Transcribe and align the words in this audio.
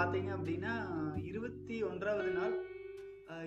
பார்த்தீங்க 0.00 0.30
அப்படின்னா 0.36 0.74
இருபத்தி 1.30 1.76
ஒன்றாவது 1.88 2.30
நாள் 2.36 2.54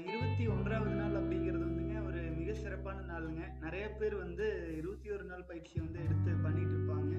இருபத்தி 0.10 0.44
ஒன்றாவது 0.56 0.94
நாள் 1.00 1.16
அப்படிங்கிறது 1.20 1.64
வந்துங்க 1.70 1.96
ஒரு 2.08 2.20
மிக 2.40 2.54
சிறப்பான 2.64 3.00
நாளுங்க. 3.12 3.42
நிறைய 3.64 3.86
பேர் 4.00 4.16
வந்து 4.24 4.46
இருபத்தி 4.80 5.10
ஒரு 5.16 5.26
நாள் 5.30 5.48
பயிற்சி 5.50 5.76
வந்து 5.84 6.00
எடுத்து 6.05 6.32
பண்ணிட்டு 6.44 6.76
இருப்பாங்க. 6.76 7.14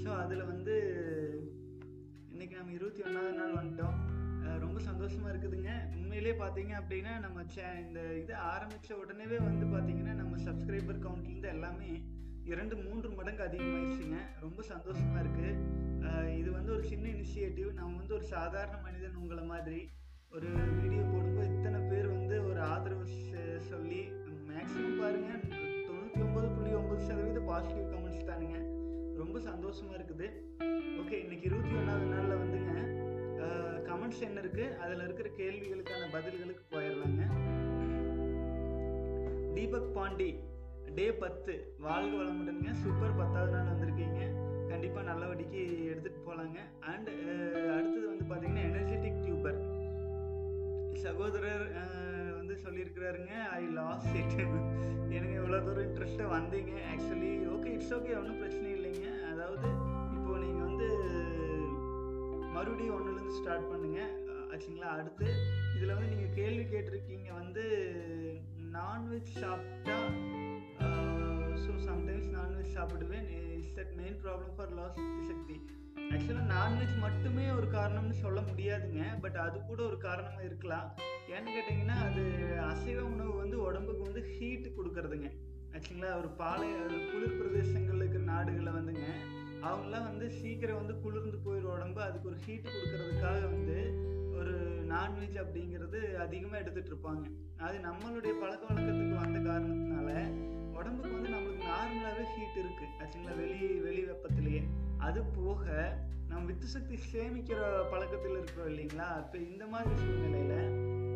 ஸோ 0.00 0.08
அதில் 0.22 0.48
வந்து 0.52 0.74
இன்னைக்கு 2.32 2.54
நம்ம 2.58 2.72
இருபத்தி 2.78 3.02
ஒன்றாவது 3.08 3.34
நாள் 3.40 3.58
வந்துட்டோம். 3.60 3.98
ரொம்ப 4.64 4.78
சந்தோஷமா 4.88 5.28
இருக்குதுங்க. 5.32 5.72
உண்மையிலே 5.98 6.34
பார்த்தீங்க 6.42 6.74
அப்படின்னா 6.80 7.12
நம்ம 7.26 7.44
சே 7.56 7.66
இந்த 7.86 8.00
இது 8.22 8.34
ஆரம்பித்த 8.54 8.98
உடனேவே 9.02 9.40
வந்து 9.48 9.66
பார்த்தீங்கன்னா 9.74 10.16
நம்ம 10.22 10.34
சப்ஸ்கிரைபர் 10.48 11.04
கவுண்ட்லேருந்து 11.06 11.54
எல்லாமே 11.56 11.92
இரண்டு 12.44 12.76
மூன்று 12.76 13.10
மடங்கு 13.10 13.42
அதிகமாயிருச்சுங்க. 13.42 14.16
ரொம்ப 14.40 14.62
சந்தோஷமா 14.62 15.20
இருக்கு. 15.20 15.48
இது 16.38 16.50
வந்து 16.52 16.72
ஒரு 16.72 16.84
சின்ன 16.84 17.08
இனிஷியேட்டிவ் 17.08 17.72
நம்ம 17.72 17.96
வந்து 17.96 18.14
ஒரு 18.14 18.24
சாதாரண 18.24 18.76
மனிதன் 18.76 19.14
உங்களை 19.14 19.44
மாதிரி 19.44 19.88
ஒரு 20.32 20.48
வீடியோ 20.82 21.02
போடும்போது 21.02 21.56
இத்தனை 21.56 21.80
பேர் 21.80 22.06
வந்து 22.06 22.44
ஒரு 22.44 22.60
ஆதரவு 22.60 23.04
செ- 23.04 23.58
சொல்லி 23.58 24.00
மேக்ஸிமம் 24.48 25.00
பாருங்க 25.00 25.28
தொண்ணூற்றி 25.88 26.20
ஒன்பது 26.20 26.48
புள்ளி 26.48 26.72
ஒன்பது 26.74 27.00
சதவீத 27.04 27.40
பாசிட்டிவ் 27.40 27.92
கமெண்ட்ஸ் 27.92 28.28
தானுங்க. 28.28 28.58
ரொம்ப 29.16 29.38
சந்தோஷமா 29.38 29.92
இருக்குது. 29.92 30.26
ஓகே 31.00 31.12
இன்னைக்கு 31.12 31.42
இருபத்தி 31.42 31.74
ஒன்றாவது 31.74 32.06
நாளில் 32.06 32.36
வந்துங்க 32.36 32.70
கமெண்ட்ஸ் 33.88 34.20
என்ன 34.20 34.40
இருக்கு? 34.40 34.76
அதில் 34.78 35.00
இருக்கிற 35.00 35.30
கேள்விகளுக்கான 35.30 36.08
பதில்களுக்கு 36.12 36.64
போயிடலாங்க. 36.70 37.22
தீபக் 39.54 39.94
பாண்டி 39.94 40.38
டே 40.96 41.04
பத்து. 41.22 41.52
வாழ்க 41.84 42.12
வளமுடனுங்க. 42.20 42.70
சூப்பர் 42.82 43.18
பத்தாவது 43.20 43.52
நாள் 43.54 43.70
வந்திருக்கீங்க. 43.70 44.20
கண்டிப்பாக 44.70 45.04
நல்லபடிக்கு 45.08 45.60
எடுத்துகிட்டு 45.90 46.26
போகலாங்க 46.26 46.58
அண்ட் 46.92 47.08
அடுத்தது 47.76 48.06
வந்து 48.10 48.24
பார்த்தீங்கன்னா 48.30 48.64
எனர்ஜெட்டிக் 48.70 49.22
டியூபர் 49.24 49.58
சகோதரர் 51.04 51.64
வந்து 52.38 52.54
சொல்லியிருக்கிறாருங்க 52.64 53.34
ஐ 53.60 53.62
லாஸ் 53.78 54.08
இட் 54.20 54.36
எனக்கு 55.16 55.34
இவ்வளோ 55.40 55.60
தூரம் 55.66 55.86
இன்ட்ரெஸ்ட்டாக 55.88 56.28
வந்தீங்க. 56.36 56.74
ஆக்சுவலி 56.92 57.32
ஓகே 57.54 57.72
இட்ஸ் 57.76 57.94
ஓகே 57.98 58.12
ஒன்றும் 58.20 58.40
பிரச்சனை 58.42 58.68
இல்லைங்க. 58.76 59.06
அதாவது 59.32 59.68
இப்போ 60.16 60.36
நீங்கள் 60.44 60.68
வந்து 60.68 60.88
மறுபடியும் 62.56 62.96
ஒன்றுலேருந்து 62.98 63.38
ஸ்டார்ட் 63.40 63.70
பண்ணுங்கள் 63.72 64.12
ஆச்சுங்களா? 64.52 64.90
அடுத்து 64.98 65.28
இதில் 65.76 65.94
வந்து 65.94 66.10
நீங்கள் 66.14 66.34
கேள்வி 66.40 66.64
கேட்டிருக்கீங்க 66.72 67.28
வந்து 67.40 67.64
நான்வெஜ் 68.76 69.32
சாப்பிட்டா 69.42 69.98
சம்டைம்ஸ் 71.92 72.28
நான்வெஜ் 72.36 72.74
சாப்பிடுவேன். 72.76 73.26
It's 73.54 73.74
that 73.78 73.94
main 74.00 74.18
problem 74.24 74.52
for 74.56 74.70
loss 74.76 74.98
சக்தி. 75.30 75.56
ஆக்சுவலாக 76.12 76.44
நான்வெஜ் 76.52 76.94
மட்டுமே 77.02 77.44
ஒரு 77.58 77.66
காரணம்னு 77.74 78.16
சொல்ல 78.24 78.38
முடியாதுங்க. 78.48 79.02
பட் 79.24 79.38
அது 79.44 79.56
கூட 79.70 79.80
ஒரு 79.88 79.98
காரணமாக 80.06 80.46
இருக்கலாம். 80.48 80.86
ஏன்னு 81.34 81.50
கேட்டிங்கன்னா 81.56 81.96
அது 82.06 82.22
அசைவ 82.70 83.00
உணவு 83.14 83.32
வந்து 83.42 83.56
உடம்புக்கு 83.66 84.02
வந்து 84.08 84.22
ஹீட் 84.34 84.68
கொடுக்கறதுங்க. 84.78 85.28
ஆக்சுவலா 85.76 86.10
ஒரு 86.20 86.30
பாலை 86.40 86.68
குளிர் 87.10 87.38
பிரதேசங்கள் 87.40 88.00
இருக்கிற 88.00 88.24
நாடுகளில் 88.32 88.76
வந்துங்க 88.78 89.06
அவங்களாம் 89.68 90.08
வந்து 90.10 90.26
சீக்கிரம் 90.40 90.80
வந்து 90.80 90.96
குளிர்ந்து 91.04 91.38
போயிடும் 91.46 91.74
உடம்பு. 91.76 92.00
அதுக்கு 92.08 92.30
ஒரு 92.32 92.38
ஹீட் 92.46 92.72
கொடுக்கறதுக்காக 92.74 93.42
வந்து 93.54 93.78
ஒரு 94.38 94.54
நான்வெஜ் 94.94 95.38
அப்படிங்கிறது 95.44 96.00
அதிகமாக 96.24 96.62
எடுத்துகிட்டு 96.62 96.92
இருப்பாங்க. 96.94 97.24
அது 97.66 97.76
நம்மளுடைய 97.88 98.34
பழக்க 98.42 98.62
வழக்கத்துக்கு 98.70 99.16
வந்த 99.24 99.38
காரணத்தினால 99.50 100.10
உடம்புக்கு 100.82 101.16
வந்து 101.16 101.32
நம்மளுக்கு 101.32 101.64
நார்மலாகவே 101.72 102.24
ஹீட் 102.34 102.56
இருக்கு. 102.62 102.86
ஆக்சுவலாக 103.02 103.34
வெளி 103.40 103.66
வெளி 103.84 104.00
வெப்பத்திலேயே. 104.08 104.62
அது 105.06 105.20
போக 105.36 105.64
நம்ம 106.28 106.42
வித்து 106.48 106.66
சக்தி 106.74 106.96
சேமிக்கிற 107.10 107.58
பழக்கத்தில் 107.90 108.36
இருக்கிறோம் 108.38 108.68
இல்லைங்களா? 108.70 109.08
இப்போ 109.22 109.38
இந்த 109.38 109.64
மாதிரி 109.72 109.92
சூழ்நிலையில் 110.02 110.58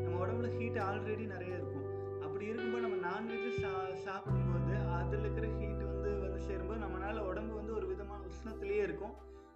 நம்ம 0.02 0.14
உடம்புல 0.24 0.48
ஹீட் 0.58 0.78
ஆல்ரெடி 0.86 1.24
நிறைய 1.34 1.52
இருக்கும். 1.58 1.86
அப்படி 2.24 2.44
இருக்கும்போது 2.50 2.84
நம்ம 2.86 2.98
நான்வெஜ் 3.08 3.48
சா 3.62 3.72
சாப்பிடும்போது 4.06 4.76
அதில் 4.98 5.24
இருக்கிற 5.24 5.48
ஹீட் 5.58 5.82
வந்து 5.92 6.10
வந்து 6.22 6.40
சேரும்போது 6.46 6.80
நம்மளால் 6.84 7.26
உடம்பு 7.30 7.54
வந்து 7.54 7.74
ஒரு 7.78 7.88
விதமான 7.92 8.20
உஷ்ணத்துலேயே 8.32 8.84
இருக்கும். 8.88 9.14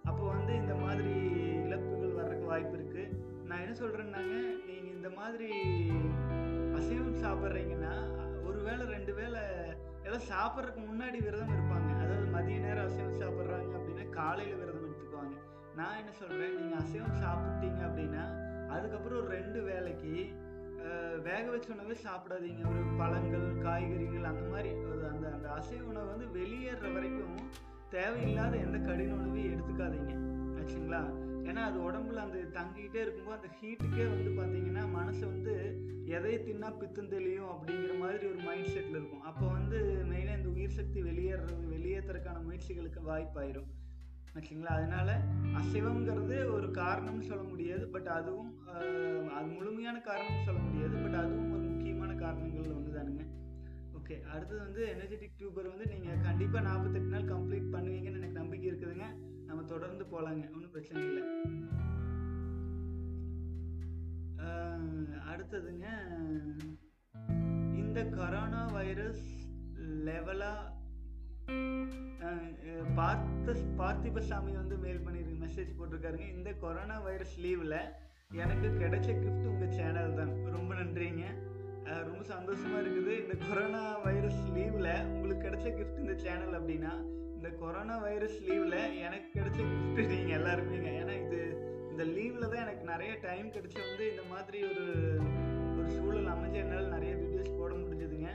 அப்போ 0.09 0.23
வந்து 0.33 0.53
இந்த 0.55 0.75
மாதிரி 0.83 1.13
இழப்புகள் 1.65 2.17
வர்றதுக்கு 2.19 2.51
வாய்ப்பு 2.51 2.75
இருக்குது 2.77 3.05
நான் 3.49 3.63
என்ன 3.65 3.75
சொல்கிறேன்னாங்க 3.83 4.35
நீங்கள் 4.67 4.95
இந்த 4.97 5.11
மாதிரி 5.19 5.51
அசைவம் 6.79 7.21
சாப்பிட்றீங்கன்னா 7.23 7.93
ஒரு 8.49 8.59
வேளை 8.67 8.85
ரெண்டு 8.95 9.13
வேளை 9.13 9.43
எல்லாம் 10.05 10.27
சாப்பிட்றதுக்கு 10.33 10.83
முன்னாடி 10.91 11.17
விரதம் 11.25 11.55
இருப்பாங்க. 11.55 11.89
அதாவது 12.03 12.27
மதிய 12.35 12.59
நேரம் 12.65 12.87
அசைவம் 12.89 13.19
சாப்பிட்றாங்க 13.23 13.73
அப்படின்னா 13.79 14.05
காலையில் 14.19 14.59
விரதம் 14.61 14.85
எடுத்துக்குவாங்க. 14.87 15.35
நான் 15.79 15.99
என்ன 16.01 16.13
சொல்கிறேன் 16.21 16.55
நீங்கள் 16.59 16.81
அசைவம் 16.83 17.19
சாப்பிட்டீங்க 17.25 17.81
அப்படின்னா 17.89 18.23
அதுக்கப்புறம் 18.75 19.19
ஒரு 19.21 19.29
ரெண்டு 19.37 19.59
வேளைக்கு 19.69 20.13
வேக 21.25 21.43
வச்ச 21.53 21.67
உணவே 21.73 21.95
சாப்பிடாதீங்க. 22.05 22.61
ஒரு 22.71 22.83
பழங்கள் 22.99 23.45
காய்கறிகள் 23.65 24.29
அந்த 24.29 24.45
மாதிரி 24.53 24.69
ஒரு 24.91 25.03
அந்த 25.11 25.25
அந்த 25.37 25.47
அசைவ 25.57 25.81
உணவு 25.91 26.07
வந்து 26.13 26.27
வெளியேற 26.37 26.89
வரைக்கும் 26.95 27.37
தேவையில்லாத 27.95 28.53
எந்த 28.65 28.77
கடின 28.87 29.15
உணவையும் 29.19 29.53
எடுத்துக்காதீங்க. 29.53 30.13
ஆச்சுங்களா 30.61 31.01
ஏன்னா 31.49 31.61
அது 31.69 31.77
உடம்புல 31.87 32.23
அந்த 32.25 32.39
தங்கிக்கிட்டே 32.57 32.99
இருக்கும்போது 33.01 33.37
அந்த 33.39 33.49
ஹீட்டுக்கே 33.59 34.05
வந்து 34.13 34.29
பார்த்தீங்கன்னா 34.39 34.83
மனசு 34.91 35.23
வந்து 35.27 35.53
எதை 36.17 36.33
தின்னா 36.45 36.69
பித்தம் 36.77 37.09
தெளியும் 37.09 37.51
அப்படிங்கிற 37.53 37.93
மாதிரி 37.99 38.23
ஒரு 38.27 38.39
மைண்ட் 38.47 38.71
செட்டில் 38.73 38.97
இருக்கும். 38.99 39.23
அப்போ 39.29 39.45
வந்து 39.47 39.77
மெயினாக 40.11 40.37
இந்த 40.37 40.49
உயிர் 40.49 40.77
சக்தி 40.79 40.99
வெளியேறது 41.01 41.53
வெளியேற்றுறதுக்கான 41.75 42.43
முயற்சிகளுக்கு 42.47 43.01
வாய்ப்பாயிரும். 43.09 43.69
ஆச்சுங்களா 44.35 44.73
அதனால 44.79 45.09
அசைவங்கிறது 45.59 46.37
ஒரு 46.53 46.67
காரணம்னு 46.81 47.29
சொல்ல 47.29 47.43
முடியாது. 47.43 47.85
பட் 47.87 48.09
அதுவும் 48.17 48.51
அது 49.37 49.47
முழுமையான 49.55 49.97
காரணம்னு 50.09 50.47
சொல்ல 50.49 50.61
முடியாது. 50.67 50.95
பட் 51.03 51.19
அதுவும் 51.23 51.51
ஒரு 51.53 51.63
முக்கியமான 51.71 52.11
காரணங்கள் 52.23 52.75
ஒன்று 52.77 52.97
தானுங்க 52.97 53.25
ஓகே 53.97 54.15
அடுத்தது 54.33 54.61
வந்து 54.67 54.81
எனர்ஜெட்டிக் 54.93 55.37
டியூபர் 55.39 55.71
வந்து 55.73 55.85
நீங்கள் 55.85 56.23
கண்டிப்பாக 56.27 56.63
நாற்பத்தெட்டு 56.67 57.13
நாள் 57.15 57.31
கம்ப்ளீட் 57.33 57.67
பண்ணுவீங்கன்னு 57.75 58.19
எனக்கு 58.21 58.39
நம்பிக்கை 58.41 58.67
இருக்குதுங்க. 58.71 59.07
நம்ம 59.51 59.63
தொடர்ந்து 59.71 60.03
போகலாங்க 60.11 60.43
ஒன்றும் 60.55 60.73
பிரச்சனை 60.75 61.01
இல்லை. 61.09 61.23
அடுத்ததுங்க 65.31 65.87
இந்த 67.81 67.99
கொரோனா 68.17 68.61
வைரஸ் 68.77 69.25
லெவலா 70.07 70.53
பார்த்த 72.97 73.55
பார்த்திபசாமி 73.79 74.51
வந்து 74.61 74.75
மெயில் 74.83 75.03
பண்ணிருக்கு 75.05 75.43
மெசேஜ் 75.45 75.77
போட்டிருக்காருங்க. 75.77 76.27
இந்த 76.37 76.49
கொரோனா 76.63 76.97
வைரஸ் 77.07 77.35
லீவில் 77.45 77.79
எனக்கு 78.41 78.67
கிடைச்ச 78.81 79.09
கிஃப்ட் 79.21 79.49
உங்கள் 79.53 79.75
சேனல் 79.79 80.17
தான். 80.19 80.33
ரொம்ப 80.57 80.71
நன்றிங்க. 80.81 81.25
ரொம்ப 82.09 82.21
சந்தோஷமாக 82.33 82.81
இருக்குது. 82.83 83.13
இந்த 83.23 83.35
கொரோனா 83.47 83.83
வைரஸ் 84.07 84.43
லீவில் 84.57 84.93
உங்களுக்கு 85.13 85.45
கிடைச்ச 85.47 85.67
கிஃப்ட் 85.79 86.03
இந்த 86.03 86.15
சேனல் 86.25 86.57
அப்படின்னா 86.59 86.93
இந்த 87.41 87.51
கொரோனா 87.61 87.93
வைரஸ் 88.03 88.35
லீவில் 88.47 88.75
எனக்கு 89.05 89.29
கிடைச்ச 89.37 89.59
கிஃப்ட் 89.69 90.11
நீங்கள் 90.11 90.35
எல்லாருக்குமேங்க. 90.39 90.89
ஏன்னா 91.01 91.13
இது 91.23 91.39
இந்த 91.91 92.03
லீவில் 92.15 92.51
தான் 92.51 92.63
எனக்கு 92.65 92.83
நிறைய 92.91 93.11
டைம் 93.23 93.47
கிடைச்சி 93.55 93.79
வந்து 93.85 94.03
இந்த 94.11 94.23
மாதிரி 94.33 94.59
ஒரு 94.71 94.83
ஒரு 95.77 95.87
சூழல் 95.95 96.29
அமைஞ்சு 96.33 96.59
என்னால் 96.63 96.93
நிறைய 96.95 97.13
வீடியோஸ் 97.21 97.57
போட 97.59 97.71
முடிஞ்சதுங்க. 97.81 98.29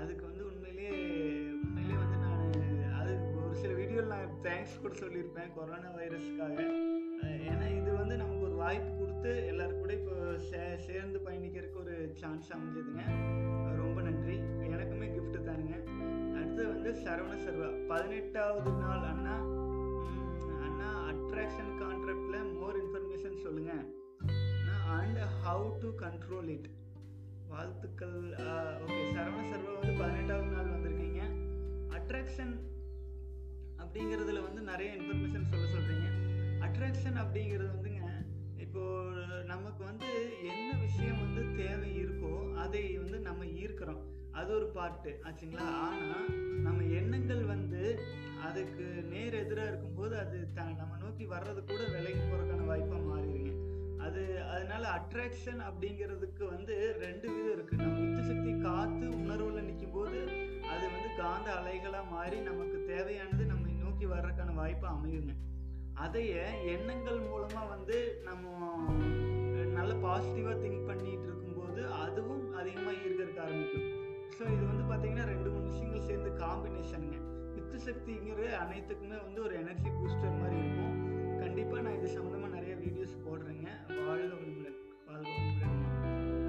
அதுக்கு 0.00 0.22
வந்து 0.28 0.44
உண்மையிலேயே 0.50 0.92
உண்மையிலேயே 1.64 1.98
வந்து 2.04 2.18
நான் 2.24 2.54
அது 3.00 3.12
ஒரு 3.42 3.56
சில 3.62 3.72
வீடியோவில் 3.80 4.14
நான் 4.14 4.38
தேங்க்ஸ் 4.46 4.80
கூட 4.84 4.94
சொல்லியிருப்பேன் 5.02 5.52
கொரோனா 5.58 5.90
வைரஸ்க்காக 5.98 6.58
ஏன்னா 7.50 7.66
இது 7.80 7.90
வந்து 8.02 8.14
நமக்கு 8.22 8.46
ஒரு 8.50 8.56
வாய்ப்பு 8.64 8.92
கொடுத்து 9.00 9.32
எல்லாரும் 9.50 9.82
கூட 9.82 9.92
இப்போ 10.00 10.16
சே 10.50 10.62
சேர்ந்து 10.88 11.18
பயணிக்கிறதுக்கு 11.26 11.82
ஒரு 11.84 11.96
சான்ஸ் 12.22 12.54
அமைஞ்சதுங்க. 12.56 13.04
சரவண 17.02 17.34
சர்வா. 17.44 17.68
பதினெட்டாவது 17.88 18.70
நாள் 18.82 19.04
அண்ணா. 19.12 19.36
அண்ணா 20.66 20.90
அட்ராக்ஷன் 21.10 21.72
கான்ட்ராக்டில் 21.80 22.46
மோர் 22.60 22.78
இன்ஃபர்மேஷன் 22.82 23.42
சொல்லுங்க. 23.44 23.72
And 24.96 25.18
how 25.44 25.66
to 25.80 25.88
control 26.02 26.48
it 26.48 26.68
வாழ்த்துக்கள் 27.48 28.20
ஓகே 28.84 29.02
சரவண 29.16 29.42
சர்வா 29.50 29.72
வந்து 29.80 29.92
பதினெட்டாவது 29.98 30.50
நாள் 30.54 30.70
வந்திருக்கீங்க. 30.74 31.22
அட்ராக்ஷன் 31.96 32.54
அப்படிங்கிறதுல 33.82 34.42
வந்து 34.42 34.62
நிறைய 34.62 34.92
இன்ஃபர்மேஷன் 34.92 35.48
சொல்ல 35.50 35.66
சொல்கிறீங்க 35.74 36.08
அட்ராக்ஷன் 36.66 37.18
அப்படிங்கிறது 37.24 37.68
வந்துங்க 37.74 38.02
இப்போது 38.56 39.44
நமக்கு 39.44 39.84
வந்து 39.84 40.10
என்ன 40.52 40.68
விஷயம் 40.78 41.20
வந்து 41.24 41.42
தேவை 41.62 41.90
இருக்கோ 42.04 42.34
அதை 42.64 42.82
வந்து 42.98 43.18
நம்ம 43.18 43.44
ஈர்க்கிறோம். 43.44 44.02
அது 44.40 44.50
ஒரு 44.54 44.66
பாட்டு 44.76 45.10
ஆச்சுங்களா? 45.28 45.66
ஆனா 45.88 46.18
நம்ம 46.66 46.82
எண்ணங்கள் 47.00 47.42
வந்து 47.44 47.82
அதுக்கு 48.42 48.84
நேர் 49.12 49.34
எதிராக 49.34 49.68
இருக்கும்போது 49.68 50.14
அது 50.18 50.38
த 50.56 50.62
நம்ம 50.80 50.96
நோக்கி 51.02 51.24
வர்றது 51.24 51.60
கூட 51.70 51.80
விலைக்கு 51.94 52.22
போகிறதுக்கான 52.22 52.66
வாய்ப்பாக 52.66 53.02
மாறிடுங்க. 53.10 53.52
அது 53.98 54.22
அதனால 54.54 54.84
அட்ராக்ஷன் 54.98 55.60
அப்படிங்கிறதுக்கு 55.68 56.44
வந்து 56.54 56.74
ரெண்டு 57.04 57.26
விதம் 57.34 57.52
இருக்கு. 57.52 57.76
நம்ம 57.76 58.02
உச்ச 58.06 58.22
சக்தி 58.22 58.52
காத்து 58.60 59.06
உணர்வுல 59.20 59.62
நிற்கும் 59.68 59.94
போது 59.96 60.18
அது 60.72 60.84
வந்து 60.94 61.10
காந்த 61.16 61.48
அலைகளாக 61.60 62.10
மாறி 62.10 62.38
நமக்கு 62.40 62.84
தேவையானது 62.86 63.44
நம்ம 63.44 63.72
நோக்கி 63.82 64.06
வர்றதுக்கான 64.06 64.54
வாய்ப்பு 64.54 64.86
அமையுங்க. 64.86 65.34
அதையே 65.94 66.44
எண்ணங்கள் 66.74 67.20
மூலமா 67.30 67.68
வந்து 67.68 67.98
நம்ம 68.24 68.44
நல்ல 69.78 69.92
பாசிட்டிவா 70.06 70.54
திங்க் 70.62 70.86
பண்ணிட்டு 70.86 71.26
இருக்கும்போது 71.26 71.82
அதுவும் 72.04 72.54
அதிகமாக 72.54 72.96
ஈர்க்கறதுக்கு 73.04 73.44
ஆரம்பிக்கும். 73.46 73.90
ஸோ 74.44 74.50
இது 74.54 74.64
வந்து 74.70 74.84
பார்த்தீங்கன்னா 74.88 75.26
ரெண்டு 75.30 75.48
மூணு 75.52 75.66
விஷயங்கள் 75.68 76.06
சேர்ந்து 76.08 76.30
காம்பினேஷனுங்க 76.40 77.18
வித்து 77.52 77.76
சக்திங்கிற 77.84 78.40
அனைத்துக்குமே 78.62 79.18
வந்து 79.26 79.38
ஒரு 79.44 79.54
எனர்ஜி 79.60 79.90
பூஸ்டர் 79.98 80.34
மாதிரி 80.40 80.56
இருக்கும். 80.62 80.96
கண்டிப்பாக 81.42 81.80
நான் 81.84 81.96
இது 81.98 82.08
சம்மந்தமாக 82.16 82.50
நிறைய 82.56 82.74
வீடியோஸ் 82.82 83.14
போடுறேங்க. 83.26 83.68
வாழ்க 84.08 84.26
வளமுடன் 84.32 84.76
வாழ்க 85.06 85.30
வளமுடன் 85.36 85.80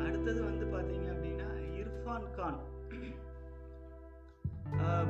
அடுத்தது 0.07 0.39
வந்து 0.49 0.65
பார்த்தீங்க 0.73 1.07
அப்படின்னா 1.13 1.47
இர்ஃபான் 1.81 2.27
கான். 2.39 2.59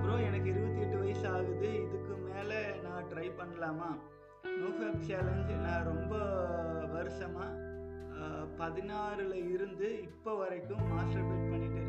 ப்ரோ 0.01 0.17
எனக்கு 0.27 0.47
இருபத்தி 0.53 0.83
எட்டு 0.85 0.99
வயசு 1.03 1.25
ஆகுது. 1.33 1.71
இதுக்கு 1.85 2.15
மேலே 2.29 2.61
நான் 2.85 3.09
ட்ரை 3.13 3.27
பண்ணலாமா? 3.41 3.89
நோஃபேப் 4.59 5.05
சேலஞ்ச் 5.09 5.53
நான் 5.65 5.89
ரொம்ப 5.91 6.13
வருஷமாக 6.97 7.51
பதினாறில் 8.61 9.37
இருந்து 9.55 9.87
இப்போ 10.07 10.31
வரைக்கும் 10.43 10.85
மாஸ்டர் 10.93 11.27
பேட் 11.31 11.51
பண்ணிட்டு 11.53 11.81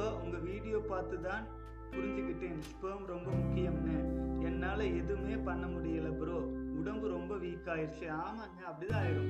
இப்போ 0.00 0.12
உங்கள் 0.20 0.44
வீடியோ 0.50 0.78
பார்த்து 0.90 1.16
தான் 1.26 1.42
புரிஞ்சுக்கிட்டேன். 1.90 2.60
ஸ்பேம் 2.68 3.02
ரொம்ப 3.10 3.28
முக்கியம்னு. 3.40 3.96
என்னால் 4.48 4.84
எதுவுமே 5.00 5.34
பண்ண 5.48 5.64
முடியல 5.66 6.10
ப்ரோ 6.20 6.36
உடம்பு 6.78 7.06
ரொம்ப 7.08 7.32
வீக் 7.42 7.68
ஆயிடுச்சு 7.74 8.06
ஆமாங்க 8.20 8.60
அப்படிதான் 8.70 9.00
ஆயிடும் 9.00 9.28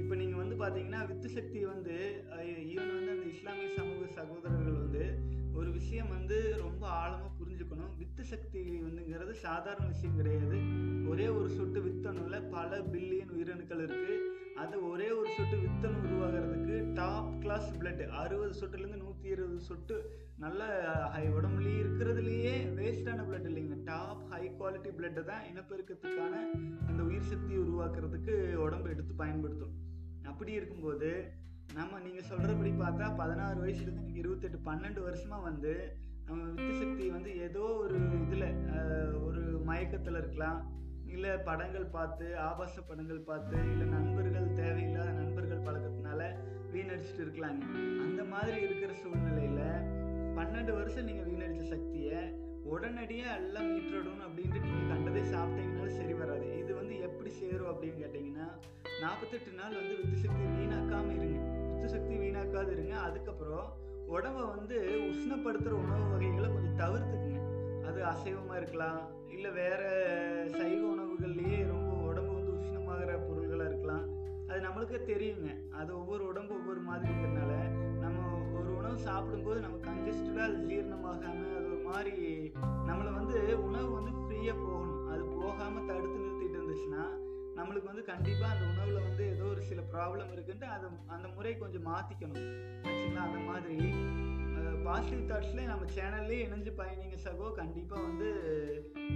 இப்போ 0.00 0.14
நீங்கள் 0.14 0.40
வந்து 0.42 0.56
பார்த்தீங்கன்னா 0.62 1.00
வித்து 1.10 1.30
சக்தி 1.36 1.58
வந்து 1.64 1.96
ஈவன் 2.70 2.94
வந்து 2.96 3.12
அந்த 3.16 3.26
இஸ்லாமிய 3.34 3.68
சமூக 3.76 4.08
சகோதரர்கள் 4.16 4.80
வந்து 4.82 5.04
ஒரு 5.54 5.68
விஷயம் 5.70 6.10
வந்து 6.16 6.38
ரொம்ப 6.64 6.82
ஆழமாக 7.00 7.32
வித்து 8.20 8.36
சக்தி 8.36 8.62
வந்துங்கிறது 8.84 9.34
சாதாரண 9.44 9.84
விஷயம் 9.92 10.16
கிடையாது. 10.16 10.56
ஒரே 11.10 11.26
ஒரு 11.36 11.46
சொட்டு 11.58 11.78
வித்தணுல 11.84 12.36
பல 12.54 12.80
பில்லியன் 12.92 13.30
உயிரணுக்கள் 13.36 13.80
இருக்குது 13.84 14.16
அது 14.62 14.74
ஒரே 14.88 15.06
ஒரு 15.18 15.28
சொட்டு 15.36 15.56
வித்தணு 15.62 16.00
உருவாகிறதுக்கு 16.06 16.74
டாப் 16.98 17.30
கிளாஸ் 17.42 17.68
பிளட் 17.78 18.02
அறுபது 18.22 18.52
சொட்டுலேருந்து 18.60 19.00
நூற்றி 19.04 19.28
இருபது 19.34 19.60
சொட்டு 19.68 19.96
நல்ல 20.44 20.66
ஹை 21.14 21.24
உடம்புலேயே 21.38 21.78
இருக்கிறதுலையே 21.84 22.52
வேஸ்டான 22.78 23.24
பிளட் 23.28 23.48
இல்லைங்க. 23.50 23.78
டாப் 23.90 24.22
ஹை 24.32 24.42
குவாலிட்டி 24.58 24.92
பிளட்டை 24.98 25.24
தான் 25.30 25.46
இனப்பெருக்கத்துக்கான 25.52 26.34
அந்த 26.88 27.00
உயிர் 27.08 27.30
சக்தியை 27.32 27.60
உருவாக்குறதுக்கு 27.64 28.36
உடம்பு 28.66 28.90
எடுத்து 28.94 29.14
பயன்படுத்தும். 29.22 29.74
அப்படி 30.32 30.52
இருக்கும்போது 30.60 31.10
நம்ம 31.80 31.98
நீங்கள் 32.04 32.28
சொல்கிறபடி 32.30 32.74
பார்த்தா 32.84 33.08
பதினாறு 33.22 33.58
வயசுலேருந்து 33.64 34.06
நீங்கள் 34.06 34.24
இருபத்தெட்டு 34.24 34.60
பன்னெண்டு 34.70 35.02
வருஷமாக 35.08 35.48
வந்து 35.50 35.74
நம்ம 36.30 36.42
வித்து 36.56 36.72
சக்தி 36.82 37.04
வந்து 37.14 37.30
ஏதோ 37.46 37.62
ஒரு 37.84 37.96
இதில் 38.24 38.44
ஒரு 39.28 39.42
மயக்கத்தில் 39.70 40.18
இருக்கலாம். 40.20 40.60
இல்லை 41.14 41.30
படங்கள் 41.48 41.86
பார்த்து 41.94 42.26
ஆபாச 42.48 42.74
படங்கள் 42.90 43.26
பார்த்து 43.30 43.56
இல்லை 43.72 43.86
நண்பர்கள் 43.94 44.46
தேவையில்லாத 44.60 45.08
நண்பர்கள் 45.20 45.64
பழக்கத்தினால 45.66 46.20
வீணடிச்சுட்டு 46.74 47.24
இருக்கலாங்க. 47.24 47.64
அந்த 48.04 48.20
மாதிரி 48.34 48.58
இருக்கிற 48.66 48.92
சூழ்நிலையில் 49.02 49.66
பன்னெண்டு 50.38 50.72
வருஷம் 50.78 51.08
நீங்கள் 51.08 51.28
வீணடித்த 51.30 51.64
சக்தியை 51.74 52.20
உடனடியாக 52.72 53.38
எல்லாம் 53.42 53.68
மீட்டணும் 53.74 54.22
அப்படின்ட்டு 54.26 54.64
நீங்கள் 54.66 54.90
கண்டதை 54.92 55.22
சாப்பிட்டீங்கனாலும் 55.34 55.98
சரி 56.00 56.14
வராது. 56.22 56.48
இது 56.62 56.72
வந்து 56.80 56.94
எப்படி 57.08 57.30
சேரும் 57.40 57.70
அப்படின்னு 57.72 58.00
கேட்டிங்கன்னா 58.02 58.48
நாற்பத்தெட்டு 59.02 59.52
நாள் 59.60 59.78
வந்து 59.80 59.94
வித்து 60.00 60.16
சக்தி 60.24 60.44
வீணாக்காமல் 60.58 61.16
இருங்க. 61.18 61.38
வித்து 61.70 61.94
சக்தி 61.96 62.14
வீணாக்காது 62.24 62.70
இருங்க. 62.76 62.94
அதுக்கப்புறம் 63.08 63.68
உடம்ப 64.14 64.38
வந்து 64.54 64.76
உஷ்ணப்படுத்துகிற 65.10 65.74
உணவு 65.84 66.04
வகைகளை 66.12 66.48
கொஞ்சம் 66.54 66.80
தவிர்த்துக்குங்க. 66.82 67.42
அது 67.88 68.00
அசைவமாக 68.12 68.56
இருக்கலாம் 68.56 69.00
இல்லை 69.34 69.50
வேறு 69.58 69.90
சைவ 70.56 70.80
உணவுகள்லேயே 70.94 71.58
ரொம்ப 71.66 71.90
உடம்பு 72.08 72.32
வந்து 72.38 72.52
உஷ்ணமாகிற 72.60 73.12
பொருள்களாக 73.28 73.70
இருக்கலாம். 73.70 74.04
அது 74.48 74.60
நம்மளுக்கே 74.66 75.00
தெரியுங்க. 75.12 75.50
அது 75.80 75.90
ஒவ்வொரு 75.98 76.22
உடம்பு 76.30 76.54
ஒவ்வொரு 76.54 76.80
மாதிரி 76.88 77.10
இருக்கிறதுனால 77.12 77.54
நம்ம 78.04 78.18
ஒரு 78.58 78.70
உணவு 78.76 78.98
சாப்பிடும்போது 79.06 79.58
நம்ம 79.60 79.78
கன்ஜஸ்டடாக 79.88 80.46
அது 80.48 80.58
ஜீரணமாகாமல் 80.70 81.56
அது 81.58 81.66
ஒரு 81.72 81.82
மாதிரி 81.88 82.16
நம்மளை 82.88 83.12
வந்து 83.20 83.38
உணவு 83.68 83.90
வந்து 83.98 84.12
ஃப்ரீயாக 84.20 84.56
போகணும். 84.66 85.08
அது 85.12 85.22
போகாமல் 85.38 85.88
தடுத்து 85.90 86.18
நிறுத்திட்டு 86.24 86.58
இருந்துச்சுன்னா 86.58 87.04
நம்மளுக்கு 87.60 87.90
வந்து 87.92 88.04
கண்டிப்பாக 88.10 88.52
அந்த 88.54 88.64
உணவில் 88.72 89.06
வந்து 89.08 89.24
ஏதோ 89.34 89.44
ஒரு 89.54 89.62
சில 89.70 89.80
ப்ராப்ளம் 89.92 90.30
இருக்குன்ட்டு 90.34 90.68
அதை 90.74 90.86
அந்த 91.16 91.26
முறையை 91.36 91.56
கொஞ்சம் 91.60 91.86
மாற்றிக்கணும் 91.90 92.46
ஆச்சுங்களா? 92.86 93.24
அந்த 93.28 93.40
மாதிரி. 93.48 93.78
பாசிட்டிவ் 94.84 95.30
தாட்ஸ்லேயே 95.30 95.70
நம்ம 95.70 95.86
சேனல்லே 95.96 96.36
இணைஞ்சு 96.44 96.70
பயணிங்க 96.78 97.16
சகோ. 97.24 97.46
கண்டிப்பாக 97.58 98.06
வந்து 98.06 98.28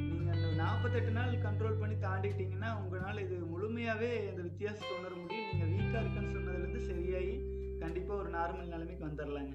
நீங்கள் 0.08 0.34
அந்த 0.36 0.48
நாற்பத்தெட்டு 0.62 1.12
நாள் 1.18 1.32
கண்ட்ரோல் 1.46 1.80
பண்ணி 1.82 1.96
தாண்டிட்டீங்கன்னா 2.06 2.70
உங்களால் 2.80 3.22
இது 3.24 3.36
முழுமையாகவே 3.52 4.10
அந்த 4.30 4.42
வித்தியாசத்தை 4.48 4.92
உணர 4.98 5.12
முடியும். 5.22 5.48
நீங்கள் 5.50 5.72
வீக்காக 5.72 6.02
இருக்குன்னு 6.02 6.34
சொன்னதுலேருந்து 6.36 6.82
சரியாகி 6.90 7.34
கண்டிப்பாக 7.82 8.20
ஒரு 8.22 8.30
நார்மல் 8.38 8.72
நிலைமைக்கு 8.74 9.08
வந்துடலாங்க 9.08 9.54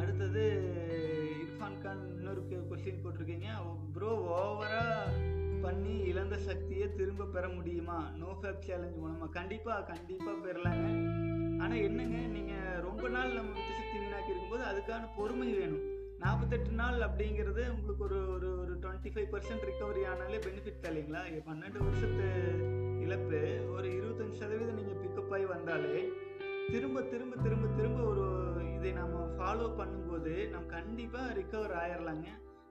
அடுத்தது 0.00 0.44
இர்ஃபான் 1.44 1.80
கான் 1.84 2.04
இன்னொரு 2.16 2.42
கொஸ்டின் 2.70 3.02
போட்டிருக்கீங்க. 3.04 3.50
ப்ரோ 3.96 4.12
ஓவராக 4.38 5.34
பண்ணி 5.62 5.94
இழந்த 6.10 6.36
சக்தியை 6.38 6.86
திரும்ப 6.94 7.24
பெற 7.24 7.48
முடியுமா? 7.48 7.98
நோ 8.20 8.28
ஃபேப் 8.40 8.64
சேலஞ்ச் 8.68 8.96
மூலமாக 8.96 9.30
கண்டிப்பாக 9.30 9.82
கண்டிப்பாக 9.82 10.36
பெறலாங்க. 10.44 10.86
ஆனால் 11.62 11.82
என்னங்க 11.88 12.16
நீங்கள் 12.36 12.80
ரொம்ப 12.86 13.08
நாள் 13.08 13.36
நம்ம 13.38 13.52
வித்து 13.56 13.74
சக்தி 13.80 13.96
வீணாக்கி 13.98 14.32
இருக்கும்போது 14.32 14.64
அதுக்கான 14.70 15.08
பொறுமை 15.16 15.48
வேணும். 15.58 15.84
நாற்பத்தெட்டு 16.18 16.70
நாள் 16.70 16.98
அப்படிங்கிறது 17.00 17.62
உங்களுக்கு 17.74 18.04
ஒரு 18.04 18.18
ஒரு 18.34 18.48
ஒரு 18.60 18.74
டுவெண்ட்டி 18.84 19.10
ஃபைவ் 19.14 19.28
பர்சன்ட் 19.34 19.66
ரிகவரி 19.70 20.02
ஆனாலே 20.12 20.38
பெனிஃபிட் 20.46 20.80
தான் 20.80 20.92
இல்லைங்களா? 20.92 21.22
பன்னெண்டு 21.48 21.78
வருஷத்து 21.86 22.28
இழப்பு 23.04 23.40
ஒரு 23.74 23.88
இருபத்தஞ்சி 23.98 24.38
சதவீதம் 24.42 24.78
நீங்கள் 24.80 25.00
பிக்கப் 25.02 25.34
ஆகி 25.36 25.44
வந்தாலே 25.54 25.96
திரும்ப 26.72 27.02
திரும்ப 27.12 27.36
திரும்ப 27.42 27.66
திரும்ப 27.76 28.00
ஒரு 28.12 28.24
இதை 28.76 28.92
நம்ம 28.92 29.18
ஃபாலோ 29.36 29.66
பண்ணும்போது 29.80 30.32
நம்ம 30.54 30.66
கண்டிப்பாக 30.76 31.34
ரிக்கவர் 31.40 31.74
ஆயிடலாங்க 31.82 32.28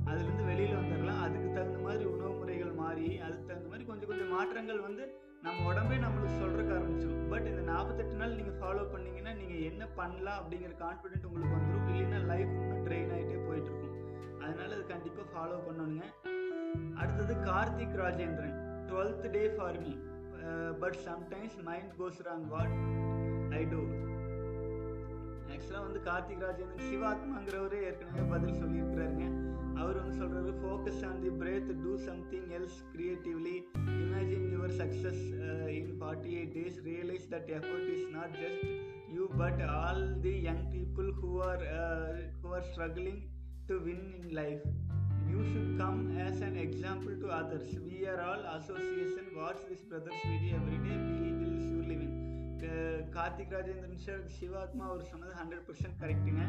அதுலேருந்து 0.10 0.50
வெளியில் 0.50 0.80
வந்துடலாம் 0.80 1.22
அதுக்கு 1.26 1.50
தகுந்த 1.58 1.80
மாதிரி 1.86 2.04
உணவு 2.14 2.34
முறைகள் 2.42 2.74
மாறி 2.82 3.08
அதுக்கு 3.26 3.48
தகுந்த 3.52 3.70
மாதிரி 3.72 3.86
கொஞ்சம் 3.92 4.10
கொஞ்சம் 4.12 4.34
மாற்றங்கள் 4.36 4.82
வந்து 4.88 5.06
நம்ம 5.46 5.64
உடம்பே 5.72 5.98
நம்மளுக்கு 6.04 6.40
சொல்கிறக்கு 6.42 6.74
ஆரம்பிச்சிடும் 6.78 7.26
பட் 7.32 7.48
இந்த 7.52 7.64
நாற்பத்தெட்டு 7.72 8.20
நாள் 8.22 8.38
நீங்கள் 8.40 8.60
ஃபாலோ 8.62 8.84
பண்ணிங்கன்னா 8.94 9.34
நீங்கள் 9.42 9.64
என்ன 9.72 9.84
பண்ணலாம் 10.00 10.40
அப்படிங்கிற 10.42 10.74
கான்ஃபிடென்ட் 10.86 11.28
உங்களுக்கு 11.30 11.58
வந்துடும் 11.58 11.90
இல்லைன்னா 11.94 12.20
லைஃப் 12.32 12.54
ட்ரெயின் 12.88 13.12
ஆகிட்டே 13.16 13.40
போயிட்டுருக்கும். 13.48 13.94
அதனால 14.44 14.70
அது 14.78 14.86
கண்டிப்பாக 14.94 15.28
ஃபாலோ 15.34 15.58
பண்ணணுங்க. 15.68 16.04
அடுத்தது 17.02 17.34
Karthik 17.50 17.98
Rajendran. 18.04 18.56
Twelfth 18.90 19.28
day 19.36 19.44
for 19.56 19.80
me 19.84 19.94
but 20.82 20.98
sometimes 21.08 21.58
mind 21.70 21.94
goes 22.00 22.22
wrong 22.28 22.48
what 22.54 22.76
I 23.60 23.64
do 23.74 23.82
ஆக்சுவலாக 25.54 25.84
வந்து 25.88 26.02
கார்த்திக் 26.10 26.46
ராஜேந்திரன் 26.48 26.88
சிவாத்மாங்கிறவரே 26.92 27.80
ஏற்கனவே 27.90 28.26
பதில் 28.34 28.60
சொல்லியிருக்கிறாருங்க. 28.62 29.28
அவர் 29.82 30.00
வந்து 30.00 30.16
சொல்கிறாரு 30.22 30.54
focus 30.62 31.02
on 31.10 31.20
the 31.24 31.32
breath 31.42 31.72
do 31.84 31.94
something 32.08 32.50
else 32.58 32.80
creatively 32.94 33.56
imagine 33.98 34.48
your 34.56 34.76
success 34.82 35.24
in 35.80 35.94
forty 36.00 36.34
eight 36.40 36.56
days 36.58 36.80
realise 36.90 37.28
that 37.34 37.52
effort 37.58 37.90
is 37.96 38.08
not 38.18 38.36
just 38.44 38.66
you 39.18 39.26
but 39.44 39.62
all 39.76 40.04
the 40.26 40.36
young 40.50 40.66
people 40.76 41.10
who 41.22 41.32
are 41.50 41.64
who 42.42 42.50
are 42.58 42.68
struggling 42.72 43.22
to 43.70 43.78
win 43.88 44.08
in 44.18 44.34
life 44.42 44.66
you 45.28 45.44
should 45.46 45.70
come 45.78 46.18
as 46.20 46.36
an 46.42 46.56
example 46.58 47.14
to 47.22 47.28
others. 47.30 47.68
We 47.86 48.06
are 48.06 48.20
all 48.22 48.42
association. 48.52 49.24
Watch 49.36 49.62
this 49.70 49.82
brother's 49.82 50.22
video 50.24 50.58
every 50.58 50.78
day. 50.80 50.98
We 51.14 51.32
will 51.40 51.58
surely 51.64 51.98
win. 51.98 52.14
Karthik 53.16 53.54
Rajendran 53.56 54.02
sir 54.06 54.24
Sivathma 54.38 54.84
அவர் 54.86 55.10
சொன்னது 55.12 55.34
hundred 55.40 55.66
percent 55.68 56.00
கரெக்டுங்க 56.02 56.44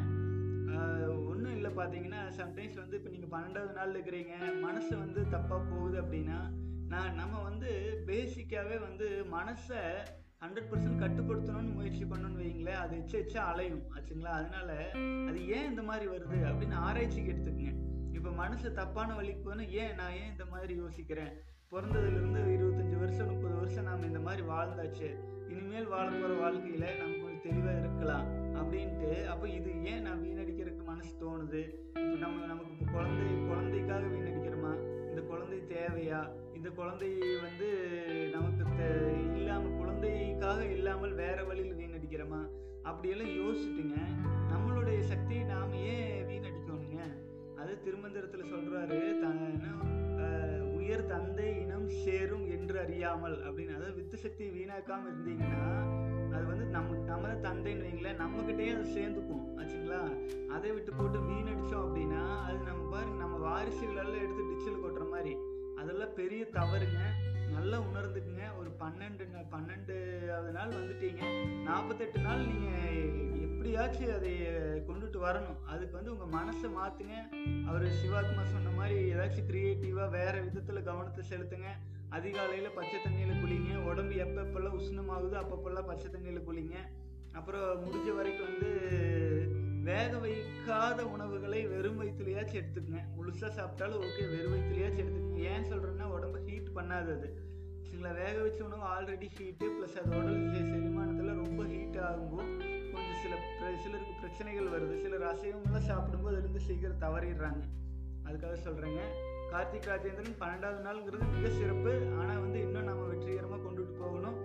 ஒன்றும் 1.30 1.56
இல்லை 1.56 1.70
பார்த்தீங்கன்னா 1.70 2.20
sometimes 2.40 2.78
வந்து 2.82 2.96
இப்போ 2.96 3.10
நீங்கள் 3.10 3.32
பன்னெண்டாவது 3.34 3.72
நாள் 3.72 3.94
இருக்கிறீங்க 3.94 4.34
மனசு 4.60 4.98
வந்து 4.98 5.20
தப்பாக 5.34 5.60
போகுது 5.70 6.02
அப்படின்னா 6.02 6.38
நான் 6.88 7.14
நம்ம 7.14 7.42
வந்து 7.42 7.70
பேசிக்காகவே 8.06 8.76
வந்து 8.78 9.06
மனசை 9.32 9.80
ஹண்ட்ரட் 10.42 10.68
பர்சன்ட் 10.70 11.02
கட்டுப்படுத்தணும்னு 11.02 11.72
முயற்சி 11.72 12.04
பண்ணணும்னு 12.04 12.42
வைங்களேன் 12.42 12.80
அது 12.82 12.94
எச்ச 12.96 13.14
எச்சா 13.22 13.42
அலையும் 13.50 13.82
ஆச்சுங்களா? 13.94 14.32
அதனால 14.40 14.70
அது 15.28 15.38
ஏன் 15.48 15.68
இந்த 15.70 15.82
மாதிரி 15.82 16.06
வருது 16.10 16.38
அப்படின்னு 16.50 16.76
ஆராய்ச்சிக்கு 16.86 17.32
எடுத்துக்கங்க. 17.32 17.72
இப்போ 18.12 18.30
மனசு 18.30 18.72
தப்பான 18.72 19.14
வழிக்கு 19.14 19.40
போனால் 19.40 19.72
ஏன் 19.82 19.94
நான் 19.94 20.16
ஏன் 20.20 20.30
இந்த 20.30 20.44
மாதிரி 20.44 20.74
யோசிக்கிறேன்? 20.74 21.32
பிறந்ததுலேருந்து 21.72 22.42
இருபத்தஞ்சி 22.56 22.98
வருஷம் 22.98 23.30
முப்பது 23.32 23.54
வருஷம் 23.54 23.84
நாம் 23.84 24.02
இந்த 24.02 24.18
மாதிரி 24.18 24.42
வாழ்ந்தாச்சு. 24.48 25.08
இனிமேல் 25.48 25.92
வாழ 25.94 26.06
போகிற 26.10 26.34
வாழ்க்கையில் 26.42 26.88
நம்ம 27.02 27.25
தெளிவாக 27.46 27.80
இருக்கலாம் 27.82 28.26
அப்படின்ட்டு 28.60 29.10
அப்போ 29.32 29.46
இது 29.58 29.70
ஏன் 29.92 30.04
நான் 30.06 30.22
வீணடிக்கிறதுக்கு 30.26 30.84
மனசு 30.92 31.12
தோணுது? 31.22 31.62
இப்போ 32.02 32.16
நம்ம 32.24 32.46
நமக்கு 32.52 32.72
இப்போ 32.74 32.86
குழந்தை 32.94 33.26
குழந்தைக்காக 33.50 34.04
வீணடிக்கிறோமா? 34.14 34.72
இந்த 35.10 35.22
குழந்தை 35.30 35.58
தேவையா? 35.74 36.20
இந்த 36.58 36.68
குழந்தை 36.78 37.10
வந்து 37.46 37.68
நமக்கு 38.36 38.86
இல்லாமல் 39.38 39.76
குழந்தைக்காக 39.80 40.60
இல்லாமல் 40.76 41.14
வேற 41.22 41.38
வழியில் 41.50 41.78
வீணடிக்கிறோமா? 41.82 42.40
அப்படியெல்லாம் 42.90 43.34
யோசிச்சுட்டுங்க 43.40 43.98
நம்மளுடைய 44.52 44.98
சக்தியை 45.12 45.44
நாம் 45.52 45.72
ஏன் 45.92 46.26
வீணடிக்கணுங்க? 46.30 46.98
அது 47.60 47.72
திருமந்திரத்தில் 47.86 48.50
சொல்கிறாரு 48.54 48.98
த 49.22 49.28
உயர் 50.78 51.08
தந்தை 51.12 51.48
இனம் 51.62 51.88
சேரும் 52.02 52.44
என்று 52.56 52.76
அறியாமல் 52.84 53.38
அப்படின்னு. 53.46 53.76
அதாவது 53.78 53.96
வித்து 54.00 54.18
சக்தியை 54.24 54.50
வீணாக்காமல் 54.58 55.10
இருந்தீங்கன்னா 55.12 55.64
அது 56.36 56.46
வந்து 56.46 56.64
நம்ம 56.64 56.96
நமது 56.96 57.48
தந்தைன்னு 57.48 57.84
வைங்களேன் 57.86 58.20
நம்மக்கிட்டே 58.22 58.66
அது 58.74 58.84
சேர்ந்துக்கும் 58.96 59.44
ஆச்சுங்களா? 59.56 60.00
அதை 60.48 60.72
விட்டு 60.72 60.92
போட்டு 60.92 61.20
மீன் 61.20 61.46
அடித்தோம் 61.46 61.84
அப்படின்னா 61.86 62.42
அது 62.42 62.58
நம்ம 62.58 62.90
பாரு 62.90 63.06
நம்ம 63.06 63.34
வாரிசுகளெல்லாம் 63.46 64.22
எடுத்து 64.24 64.44
டிச்சில் 64.50 64.84
கொட்டுற 64.84 65.10
மாதிரி. 65.10 65.36
அதெல்லாம் 65.76 66.14
பெரிய 66.14 66.46
தவறுங்க. 66.52 67.00
நல்லா 67.52 67.78
உணர்ந்துக்குங்க. 67.78 68.44
ஒரு 68.58 68.70
பன்னெண்டு 68.80 69.24
பன்னெண்டாவது 69.50 70.50
நாள் 70.50 70.68
வந்துட்டீங்க. 70.68 71.22
நாற்பத்தெட்டு 71.62 72.20
நாள் 72.20 72.46
நீங்கள் 72.46 73.40
எப்படியாச்சும் 73.40 74.14
அதை 74.14 74.32
கொண்டுட்டு 74.88 75.18
வரணும். 75.26 75.60
அதுக்கு 75.66 75.96
வந்து 75.96 76.16
உங்கள் 76.16 76.40
மனசை 76.40 76.70
மாற்றுங்க 76.78 77.14
அவர் 77.66 77.90
சிவாத்மா 77.90 78.44
சொன்ன 78.44 78.70
மாதிரி 78.70 79.12
ஏதாச்சும் 79.12 79.48
க்ரியேட்டிவாக 79.50 80.10
வேறு 80.10 80.42
விதத்தில் 80.42 80.82
கவனத்தை 80.82 81.24
செலுத்துங்க. 81.30 81.70
அதிகாலையில் 82.08 82.74
பச்சை 82.74 82.98
தண்ணியில் 82.98 83.40
குளிங்க. 83.40 83.75
எப்பப்பெல்லாம் 84.24 84.76
உஷ்ணமாகுதோ 84.80 85.36
அப்பப்பெல்லாம் 85.42 85.88
பச்சை 85.90 86.08
தண்ணியில் 86.10 86.46
குளிங்க. 86.48 86.76
அப்புறம் 87.32 87.84
முடிஞ்ச 87.84 88.08
வரைக்கும் 88.14 88.48
வந்து 88.50 88.70
வேக 89.88 90.12
வைக்காத 90.18 91.00
உணவுகளை 91.06 91.66
வெறும் 91.66 91.98
வயிற்றுலையாச்சும் 92.00 92.60
எடுத்துக்கங்க. 92.60 93.02
முழுசாக 93.16 93.50
சாப்பிட்டாலும் 93.58 94.00
ஓகே 94.06 94.24
வெறும் 94.32 94.54
வயிற்றுலையாச்சும் 94.54 95.02
எடுத்துக்கங்க. 95.04 95.42
ஏன் 95.50 95.68
சொல்கிறேன்னா 95.72 96.06
உடம்பு 96.16 96.38
ஹீட் 96.46 96.70
பண்ணாது 96.78 97.10
அது. 97.16 97.28
சரிங்களா 97.86 98.12
வேக 98.22 98.34
வச்ச 98.46 98.60
உணவு 98.64 98.84
ஆல்ரெடி 98.94 99.28
ஹீட்டு 99.36 99.66
ப்ளஸ் 99.76 99.98
அது 100.00 100.16
உடல் 100.20 100.40
செரிமானத்தில் 100.72 101.40
ரொம்ப 101.42 101.62
ஹீட் 101.72 101.98
ஆகும்போது 102.08 102.50
கொஞ்சம் 102.92 103.20
சில 103.22 103.34
சிலருக்கு 103.84 104.14
பிரச்சனைகள் 104.22 104.72
வருது. 104.74 104.96
சிலர் 105.04 105.28
அசைவங்களாம் 105.32 105.88
சாப்பிடும்போது 105.90 106.36
அதுலேருந்து 106.36 106.66
சீக்கிரம் 106.68 107.02
தவறிடுறாங்க. 107.06 107.62
அதுக்காக 108.28 108.56
சொல்கிறேங்க 108.66 109.02
கார்த்திக் 109.52 109.88
ராஜேந்திரன் 109.90 110.38
பன்னெண்டாவது 110.42 110.80
நாள்ங்கிறது 110.86 111.26
மிக 111.34 111.50
சிறப்பு. 111.58 111.92
ஆனால் 112.20 112.40
வந்து 112.44 112.58
இன்னும் 112.66 112.88
நம்ம 112.90 113.04
வெற்றிகரமாக 113.10 113.60
கொண்டுட்டு 113.66 113.94
போகணும். 114.02 114.38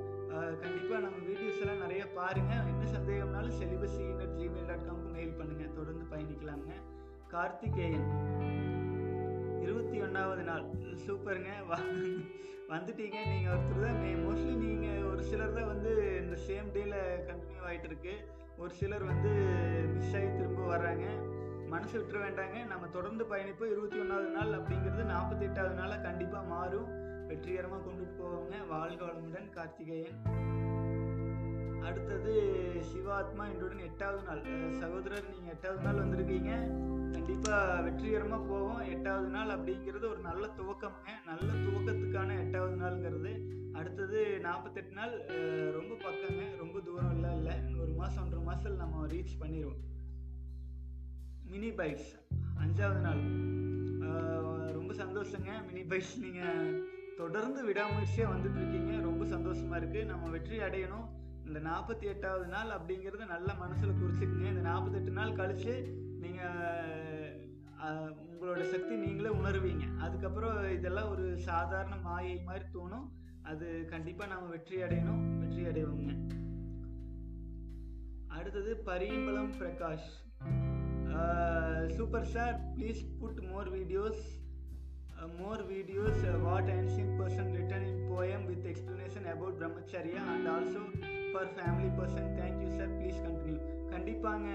கண்டிப்பாக 0.63 1.01
நம்ம 1.05 1.17
வீடியோஸ் 1.29 1.61
எல்லாம் 1.63 1.83
நிறைய 1.85 2.03
பாருங்கள் 2.17 2.67
என்ன 2.71 2.83
சந்தேகம்னாலும் 2.95 3.57
செலிபஸி 3.61 4.05
அட் 4.23 4.35
ஜிமெயில் 4.39 4.69
டாட் 4.69 4.85
காம்க்கு 4.87 5.09
மெயில் 5.17 5.37
பண்ணுங்கள் 5.39 5.77
தொடர்ந்து 5.79 6.05
பயணிக்கலாங்க 6.13 6.69
கார்த்திகேயன் 7.33 8.07
இருபத்தி 9.63 9.97
ஒன்றாவது 10.05 10.43
நாள். 10.49 10.65
சூப்பருங்க. 11.05 11.51
வந்துட்டீங்க. 12.73 13.17
நீங்கள் 13.31 13.53
ஒருத்தர் 13.53 13.83
தான் 13.85 14.01
மோஸ்ட்லி 14.25 14.53
நீங்கள் 14.65 15.05
ஒரு 15.11 15.21
சிலர் 15.29 15.57
தான் 15.57 15.71
வந்து 15.73 15.91
இந்த 16.21 16.35
சேம் 16.47 16.69
டேயில் 16.75 16.97
கண்டினியூ 17.29 17.61
ஆகிட்டு 17.69 17.89
இருக்கு 17.91 18.13
ஒரு 18.61 18.71
சிலர் 18.79 19.05
வந்து 19.11 19.31
மிஸ் 19.93 20.15
ஆகி 20.17 20.29
திரும்ப 20.37 20.61
வர்றாங்க. 20.73 21.05
மனசு 21.71 21.99
விட்டுற 21.99 22.15
வேண்டாங்க. 22.15 22.67
நம்ம 22.67 22.87
தொடர்ந்து 22.87 23.23
பயணிப்போம். 23.23 23.71
இருபத்தி 23.71 23.99
ஒன்றாவது 23.99 24.29
நாள் 24.29 24.53
அப்படிங்கிறது 24.59 25.03
நாற்பத்தி 25.13 25.41
எட்டாவது 25.41 25.75
நாளாக 25.75 26.01
கண்டிப்பாக 26.01 26.47
மாறும். 26.47 26.87
வெற்றிகரமாக 27.27 27.81
கொண்டுட்டு 27.89 28.21
போவாங்க. 28.21 28.67
வாழ்க 28.69 29.05
வளமுடன் 29.05 29.49
கார்த்திகேயன். 29.49 30.17
அடுத்தது 31.83 32.33
சிவாத்மா 32.79 33.45
என்றுடன் 33.47 33.77
எட்டாவது 33.77 34.23
நாள். 34.23 34.41
சகோதரர் 34.71 35.29
நீங்கள் 35.29 35.53
எட்டாவது 35.53 35.81
நாள் 35.81 35.99
வந்திருக்கீங்க. 36.01 36.51
கண்டிப்பாக 37.11 37.81
வெற்றிகரமாக 37.81 38.43
போவோம். 38.43 38.81
எட்டாவது 38.89 39.27
நாள் 39.27 39.47
அப்படிங்கிறது 39.47 40.05
ஒரு 40.11 40.19
நல்ல 40.19 40.49
துவக்கம்ங்க. 40.57 41.09
நல்ல 41.25 41.49
துவக்கத்துக்கான 41.65 42.39
எட்டாவது 42.39 42.75
நாளுங்கிறது. 42.75 43.31
அடுத்தது 43.73 44.39
நாற்பத்தெட்டு 44.39 44.93
நாள் 44.93 45.15
ரொம்ப 45.71 45.93
பக்கங்க. 46.05 46.43
ரொம்ப 46.57 46.79
தூரம் 46.79 47.11
இல்லை 47.11 47.35
இல்லை. 47.35 47.55
ஒரு 47.81 47.91
மாதம் 47.91 48.23
ஒன்றரை 48.23 48.45
மாதத்தில் 48.45 48.81
நம்ம 48.83 49.07
ரீச் 49.07 49.39
பண்ணிடுவோம் 49.41 49.81
மினி 51.51 51.69
பைக்ஸ் 51.79 52.11
அஞ்சாவது 52.63 52.99
நாள். 53.05 53.21
ரொம்ப 54.77 54.91
சந்தோஷங்க. 55.01 55.51
மினி 55.67 55.81
பைக்ஸ் 55.91 56.13
நீங்கள் 56.23 56.67
தொடர்ந்து 57.19 57.61
விடாமுயற்சியாக 57.69 58.31
வந்துட்டு 58.33 58.59
இருக்கீங்க 58.61 58.91
ரொம்ப 59.07 59.23
சந்தோஷமா 59.33 59.75
இருக்குது 59.79 60.09
நம்ம 60.11 60.29
வெற்றி 60.35 60.57
அடையணும். 60.67 61.07
இந்த 61.47 61.59
நாற்பத்தி 61.67 62.05
எட்டாவது 62.13 62.45
நாள் 62.53 62.71
அப்படிங்கிறது 62.77 63.25
நல்ல 63.33 63.49
மனசில் 63.63 63.99
குறிச்சுக்குங்க. 64.01 64.47
இந்த 64.53 64.63
நாற்பத்தெட்டு 64.69 65.13
நாள் 65.19 65.37
கழித்து 65.41 65.75
நீங்கள் 66.23 67.35
உங்களோட 68.31 68.61
சக்தி 68.73 68.93
நீங்களே 69.03 69.33
உணருவீங்க. 69.39 69.85
அதுக்கப்புறம் 70.05 70.57
இதெல்லாம் 70.77 71.11
ஒரு 71.15 71.25
சாதாரண 71.49 71.95
மாயை 72.07 72.35
மாதிரி 72.49 72.65
தோணும். 72.77 73.07
அது 73.51 73.67
கண்டிப்பாக 73.93 74.31
நம்ம 74.33 74.49
வெற்றி 74.55 74.77
அடையணும். 74.87 75.23
வெற்றி 75.43 75.63
அடைவோங்க 75.71 76.09
அடுத்தது 78.37 78.71
Parimalam 78.89 79.55
Prakash. 79.59 80.11
Super 81.97 82.29
sir 82.33 82.55
please 82.75 83.01
put 83.21 83.41
more 83.51 83.69
videos 83.77 84.21
more 85.39 85.61
videos 85.71 86.21
what 86.45 86.69
unsung 86.75 87.11
person 87.19 87.51
written 87.57 87.85
in 87.89 87.99
poem 88.11 88.45
with 88.49 88.67
explanation 88.71 89.27
about 89.33 89.57
brahmacharya 89.59 90.21
and 90.33 90.47
also 90.53 90.81
for 91.31 91.51
family 91.57 91.89
person 91.99 92.29
thank you 92.39 92.69
sir 92.77 92.91
please 92.97 93.19
continue 93.25 93.59
கண்டிப்பாங்க 93.93 94.47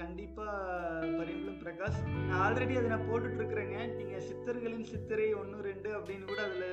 கண்டிப்பாக 0.00 1.08
பரிமளம் 1.18 1.60
பிரகாஷ். 1.62 1.98
நான் 2.28 2.40
ஆல்ரெடி 2.46 2.74
அதை 2.78 2.88
நான் 2.94 3.08
போட்டுட்ருக்குறேங்க 3.10 3.76
நீங்கள் 3.98 4.24
சித்தர்களின் 4.28 4.88
சித்திரை 4.92 5.28
ஒன்று 5.40 5.66
ரெண்டு 5.70 5.90
அப்படின்னு 5.98 6.26
கூட 6.30 6.40
அதில் 6.48 6.70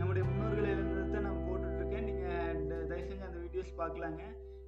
நம்முடைய 0.00 0.22
முன்னோர்கள் 0.28 0.70
எழுந்ததை 0.72 1.20
நான் 1.28 1.44
போட்டுட்டு 1.46 1.80
இருக்கேன் 1.80 2.06
நீங்கள் 2.10 2.86
தயவு 2.90 3.06
செஞ்சு 3.08 3.28
அந்த 3.28 3.38
வீடியோஸ் 3.44 3.78
பார்க்கலாங்க. 3.82 4.22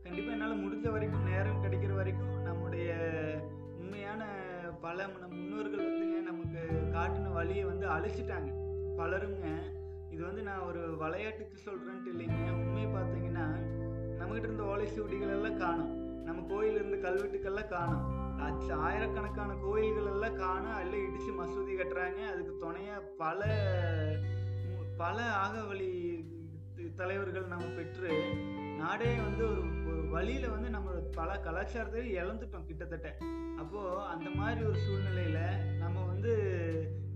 கண்டிப்பாக 0.07 0.37
என்னால் 0.37 0.63
முடிஞ்ச 0.65 0.87
வரைக்கும் 0.97 1.29
நேரம் 1.33 1.63
கிடைக்கிற 1.67 1.93
வரைக்கும் 2.01 2.35
நம்முடைய 2.49 2.89
மாதிரியான 4.17 4.77
பல 4.81 5.07
நம் 5.07 5.29
முன்னோர்கள் 5.29 5.93
வந்துங்க 5.93 6.23
நமக்கு 6.23 6.59
காட்டின 6.93 7.33
வழியை 7.33 7.65
வந்து 7.65 7.89
அழிச்சிட்டாங்க. 7.89 8.53
பலருங்க. 8.99 9.45
இது 10.11 10.25
வந்து 10.25 10.43
நான் 10.43 10.59
ஒரு 10.59 10.97
விளையாட்டுக்கு 10.97 11.59
சொல்கிறேன்ட்டு 11.65 12.19
இல்லைங்க. 12.19 12.51
உண்மையை 12.51 12.93
பார்த்தீங்கன்னா 12.93 13.47
நம்மகிட்ட 14.21 14.39
இருந்த 14.39 14.63
ஓலை 14.63 14.87
சுவடிகள் 14.87 15.29
எல்லாம் 15.29 15.59
காணும். 15.59 16.23
நம்ம 16.23 16.43
கோயில் 16.49 16.75
இருந்த 16.75 17.09
கல்வெட்டுக்கெல்லாம் 17.09 17.69
காணும். 17.69 18.39
லட்ச- 18.39 18.73
ஆயிரக்கணக்கான 18.73 19.55
கோயில்கள் 19.63 20.13
எல்லாம் 20.13 20.37
காணும். 20.37 20.73
அல்ல 20.73 20.97
இடிச்சு 20.97 21.33
மசூதி 21.39 21.73
கட்டுறாங்க. 21.73 22.27
அதுக்கு 22.27 22.57
துணையாக 22.61 23.01
பல 23.19 23.45
பல 24.97 24.97
பல 24.97 25.23
ஆகவழி 25.47 26.25
தலைவர்கள் 26.97 27.47
நம்ம 27.47 27.65
பெற்று 27.65 28.25
நாடே 28.85 29.11
வந்து 29.27 29.43
ஒரு 29.51 29.63
ஒரு 29.91 30.01
வழியில் 30.15 30.53
வந்து 30.55 30.69
நம்ம 30.75 30.89
பல 31.19 31.31
கலாச்சாரத்தை 31.45 32.01
இழந்துட்டோம் 32.21 32.67
கிட்டத்தட்ட. 32.71 33.09
அப்போது 33.63 34.03
அந்த 34.13 34.29
மாதிரி 34.39 34.61
ஒரு 34.71 34.79
சூழ்நிலையில் 34.87 35.45
நம்ம 35.83 35.97
வந்து 36.11 36.33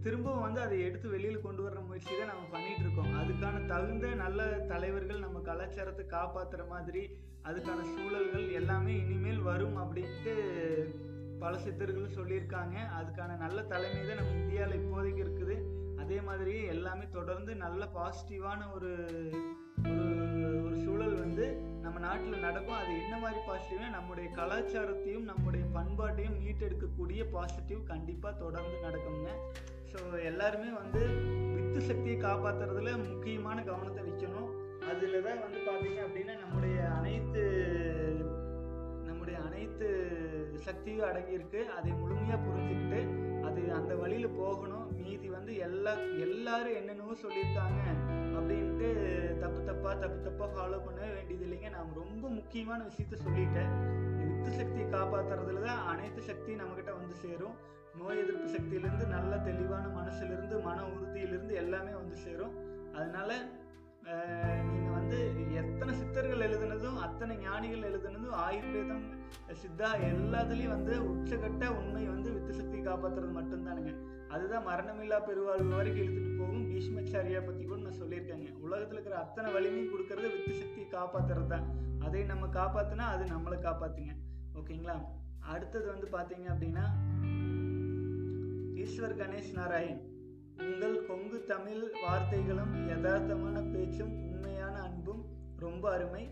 திரும்பவும் 0.05 0.45
வந்து 0.47 0.61
அதை 0.65 0.77
எடுத்து 0.89 1.09
வெளியில் 1.15 1.45
கொண்டு 1.47 1.63
வர்ற 1.65 1.81
முயற்சி 1.87 2.13
தான் 2.13 2.31
நம்ம 2.33 2.45
பண்ணிட்டு 2.55 2.85
இருக்கோம். 2.85 3.11
அதுக்கான 3.21 3.63
தகுந்த 3.73 4.09
நல்ல 4.25 4.47
தலைவர்கள் 4.73 5.25
நம்ம 5.25 5.41
கலாச்சாரத்தை 5.49 6.05
காப்பாற்றுற 6.17 6.65
மாதிரி 6.75 7.03
அதுக்கான 7.49 7.81
சூழல்கள் 7.95 8.47
எல்லாமே 8.61 8.95
இனிமேல் 9.03 9.43
வரும் 9.51 9.77
அப்படின்ட்டு 9.83 10.35
பல 11.43 11.53
சித்தர்களும் 11.65 12.17
சொல்லியிருக்காங்க. 12.19 12.77
அதுக்கான 13.01 13.37
நல்ல 13.45 13.59
தலைமை 13.75 14.01
தான் 14.07 14.21
நம்ம 14.23 14.39
இந்தியாவில் 14.43 14.81
இப்போதைக்கு 14.81 15.23
இருக்குது. 15.27 15.57
அதே 16.09 16.19
மாதிரி 16.27 16.53
எல்லாமே 16.73 17.07
தொடர்ந்து 17.17 17.53
நல்ல 17.63 17.83
பாசிட்டிவான 17.97 18.61
ஒரு 18.77 18.91
ஒரு 19.95 20.47
ஒரு 20.67 20.77
சூழல் 20.85 21.17
வந்து 21.25 21.47
நம்ம 21.83 21.97
நாட்டில் 22.05 22.45
நடக்கும். 22.45 22.79
அது 22.83 22.93
என்ன 23.03 23.15
மாதிரி 23.25 23.41
பாசிட்டிவ்னா 23.49 23.89
நம்முடைய 23.97 24.29
கலாச்சாரத்தையும் 24.39 25.29
நம்முடைய 25.31 25.65
பண்பாட்டையும் 25.77 26.39
மீட்டெடுக்கக்கூடிய 26.45 27.21
பாசிட்டிவ் 27.35 27.83
கண்டிப்பாக 27.93 28.41
தொடர்ந்து 28.45 28.79
நடக்குங்க 28.87 29.29
ஸோ 29.93 29.99
எல்லாருமே 30.31 30.71
வந்து 30.81 31.03
வித்து 31.55 31.83
சக்தியை 31.91 32.17
காப்பாற்றுறதுல 32.27 32.97
முக்கியமான 33.05 33.59
கவனத்தை 33.71 34.03
வைக்கணும். 34.09 34.51
அதில் 34.91 35.25
தான் 35.29 35.45
வந்து 35.47 35.61
பார்த்தீங்க 35.71 36.01
அப்படின்னா 36.09 36.37
நம்முடைய 36.45 36.79
அனைத்து 36.99 37.45
நம்முடைய 39.09 39.39
அனைத்து 39.49 39.89
சக்தியும் 40.69 41.09
அடங்கியிருக்கு. 41.11 41.63
அதை 41.79 41.91
முழுமையாக 42.03 42.45
புரிஞ்சுக்கிட்டு 42.49 43.01
அது 43.59 43.73
அந்த 43.73 43.95
வழியில் 43.95 44.29
போகணும். 44.29 44.97
மீதி 44.97 45.29
வந்து 45.29 45.57
எல்லா 45.57 45.93
எல்லாரும் 46.27 46.75
என்னென்னவோ 46.75 47.15
சொல்லியிருக்காங்க 47.23 47.81
அப்படின்ட்டு 48.37 48.89
தப்பு 49.39 49.61
தப்பாக 49.61 49.99
தப்பு 49.99 50.19
தப்பாக 50.27 50.49
ஃபாலோ 50.55 50.85
பண்ண 50.85 51.01
வேண்டியது 51.07 51.45
இல்லைங்க. 51.47 51.71
நான் 51.71 51.95
ரொம்ப 51.95 52.29
முக்கியமான 52.29 52.85
விஷயத்த 52.85 53.17
சொல்லிட்டேன். 53.27 53.71
யுத்த 54.21 54.51
சக்தியை 54.51 54.87
காப்பாற்றுறதுல 54.91 55.65
தான் 55.65 55.87
அனைத்து 55.87 56.23
சக்தியும் 56.23 56.61
நம்மக்கிட்ட 56.61 56.93
வந்து 56.97 57.15
சேரும். 57.15 57.57
நோய் 57.99 58.19
எதிர்ப்பு 58.19 58.49
சக்தியிலேருந்து 58.49 59.07
நல்ல 59.07 59.39
தெளிவான 59.39 59.85
மனசுலேருந்து 60.01 60.63
மன 60.63 60.85
உறுதியிலிருந்து 60.85 61.55
எல்லாமே 61.55 61.93
வந்து 61.93 62.17
சேரும். 62.17 62.55
அதனால 62.93 63.31
நீங்கள் 64.69 64.97
வந்து 64.99 65.19
எத்தனை 65.61 65.93
சித்தர்கள் 66.01 66.45
எழுதுனதும் 66.47 66.99
அத்தனை 67.07 67.35
ஞானிகள் 67.47 67.87
எழுதுனதும் 67.89 68.37
ஆயுர்வேதம் 68.45 69.05
சித்தா 69.63 69.89
எல்லாத்துலேயும் 70.11 70.75
வந்து 70.77 70.95
உச்சகட்ட 71.11 71.65
உண்மை 71.79 72.05
வந்து 72.13 72.29
வித்து 72.35 72.53
சக்தியை 72.59 72.83
காப்பாற்றுறது 72.87 73.33
மட்டும்தானுங்க. 73.39 73.93
அதுதான் 74.35 74.67
மரணமில்லா 74.71 75.19
பெருவாழ்வு 75.29 75.77
வரைக்கும் 75.79 76.05
இழுத்துட்டு 76.05 76.39
போகும். 76.41 76.65
பீஷ்மச்சாரியா 76.71 77.41
பற்றி 77.45 77.63
கூட 77.65 77.79
நான் 77.85 78.01
சொல்லியிருக்கேங்க. 78.01 78.49
உலகத்தில் 78.67 78.97
இருக்கிற 78.97 79.19
அத்தனை 79.25 79.51
வலிமையும் 79.57 79.93
கொடுக்கறது 79.93 80.29
வித்து 80.35 80.55
சக்தியை 80.63 80.89
காப்பாத்துறது 80.97 81.49
தான் 81.55 81.69
அதை 82.07 82.23
நம்ம 82.33 82.49
காப்பாற்றினா 82.59 83.07
அது 83.15 83.25
நம்மளை 83.35 83.59
காப்பாத்துங்க. 83.69 84.15
ஓகேங்களா? 84.61 84.97
அடுத்தது 85.55 85.87
வந்து 85.95 86.09
பார்த்தீங்க 86.17 86.47
அப்படின்னா 86.55 86.87
ஈஸ்வர் 88.83 89.19
கணேஷ் 89.23 89.57
நாராயண். 89.61 90.01
உங்கள் 90.67 90.98
கொங்கு 91.39 91.53
தமிழ் 91.57 91.83
வார்த்தைகளும் 92.05 92.73
யதார்த்தமான 92.91 93.59
பேச்சும் 93.73 94.15
உண்மையான 94.31 94.75
அன்பும் 94.87 95.21
ரொம்ப 95.65 95.85
அருமை. 95.97 96.23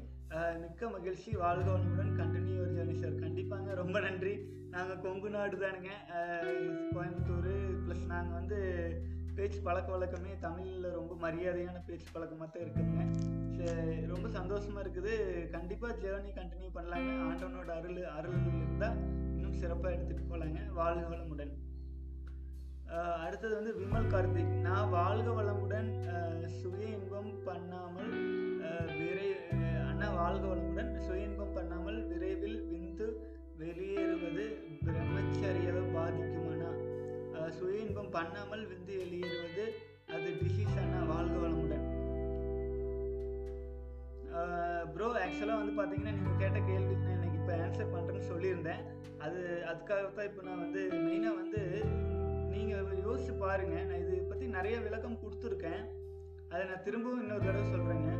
மிக்க 0.62 0.88
மகிழ்ச்சி. 0.94 1.30
வாழ்க 1.42 1.66
வளமுடன். 1.74 2.10
கண்டினியூ 2.20 2.64
ஜெர்னி 2.76 2.96
சார் 3.02 3.20
கண்டிப்பாங்க. 3.24 3.68
ரொம்ப 3.82 4.00
நன்றி. 4.06 4.32
நாங்கள் 4.74 5.00
கொங்கு 5.04 5.30
நாடு 5.34 5.58
தானுங்க. 5.62 5.90
கோயம்புத்தூர் 6.94 7.52
ப்ளஸ் 7.84 8.02
நாங்கள் 8.14 8.38
வந்து 8.38 8.58
பேச்சு 9.36 9.60
பழக்க 9.68 9.94
வழக்கமே 9.96 10.32
தமிழில் 10.46 10.88
ரொம்ப 10.98 11.12
மரியாதையான 11.26 11.84
பேச்சு 11.90 12.08
பழக்கமாக 12.16 12.50
தான் 12.50 12.64
இருக்குதுங்க. 12.64 13.04
ரொம்ப 14.14 14.26
சந்தோஷமாக 14.38 14.84
இருக்குது. 14.86 15.14
கண்டிப்பாக 15.56 15.98
ஜேர்னி 16.02 16.32
கண்டினியூ 16.40 16.72
பண்ணலாங்க. 16.78 17.12
ஆண்டவனோட 17.28 17.70
அருள் 17.78 18.02
அருள் 18.18 18.42
இருந்தால் 18.48 18.98
இன்னும் 19.36 19.60
சிறப்பாக 19.62 19.94
எடுத்துகிட்டு 19.96 20.28
போகலாங்க 20.32 20.60
வாழ்க 20.80 21.06
வளமுடன். 21.14 21.54
அடுத்தது 23.24 23.52
வந்து 23.58 23.72
விமல் 23.78 24.10
கார்த்திக். 24.12 24.52
நான் 24.66 24.92
வாழ்க 24.96 25.28
வளமுடன் 25.38 25.88
சுய 26.58 26.82
இன்பம் 26.96 27.32
பண்ணாமல் 27.46 28.12
விரை 28.98 29.28
அண்ணா 29.88 30.08
வாழ்க 30.18 30.44
வளமுடன் 30.52 30.92
சுய 31.06 31.26
இன்பம் 31.28 31.54
பண்ணாமல் 31.56 31.98
விரைவில் 32.10 32.60
விந்து 32.70 33.06
வெளியேறுவது 33.60 34.44
பிரம்மச்சரியாவை 34.86 35.82
பாதிக்குமானா 35.96 36.70
சுய 37.58 37.76
இன்பம் 37.86 38.14
பண்ணாமல் 38.16 38.64
விந்து 38.72 38.94
வெளியேறுவது 39.02 39.66
அது 40.14 40.28
டிசீஸ் 40.40 40.80
அண்ணா 40.84 41.00
வாழ்க 41.12 41.36
வளமுடன். 41.44 41.86
ப்ரோ 44.94 45.06
ஆக்சுவலாக 45.24 45.60
வந்து 45.60 45.74
பார்த்தீங்கன்னா 45.78 46.16
நீங்கள் 46.18 46.40
கேட்ட 46.42 46.58
கேள்விக்கு 46.68 47.06
நான் 47.06 47.16
எனக்கு 47.18 47.38
இப்போ 47.40 47.54
ஆன்சர் 47.64 47.92
பண்ணுறேன்னு 47.94 48.30
சொல்லியிருந்தேன். 48.32 48.82
அது 49.26 49.40
அதுக்காக 49.70 50.02
தான் 50.18 50.28
இப்போ 50.30 50.42
நான் 50.48 50.62
வந்து 50.64 50.82
மெயினாக 51.06 51.38
வந்து 51.40 51.62
யோசிச்சு 53.06 53.34
பாருங்க. 53.44 53.76
நான் 53.88 54.02
இதை 54.04 54.18
பற்றி 54.30 54.46
நிறைய 54.56 54.76
விளக்கம் 54.86 55.20
கொடுத்துருக்கேன். 55.22 55.82
அதை 56.52 56.62
நான் 56.70 56.84
திரும்பவும் 56.86 57.22
இன்னொரு 57.22 57.44
தடவை 57.46 57.66
சொல்கிறேங்க 57.74 58.12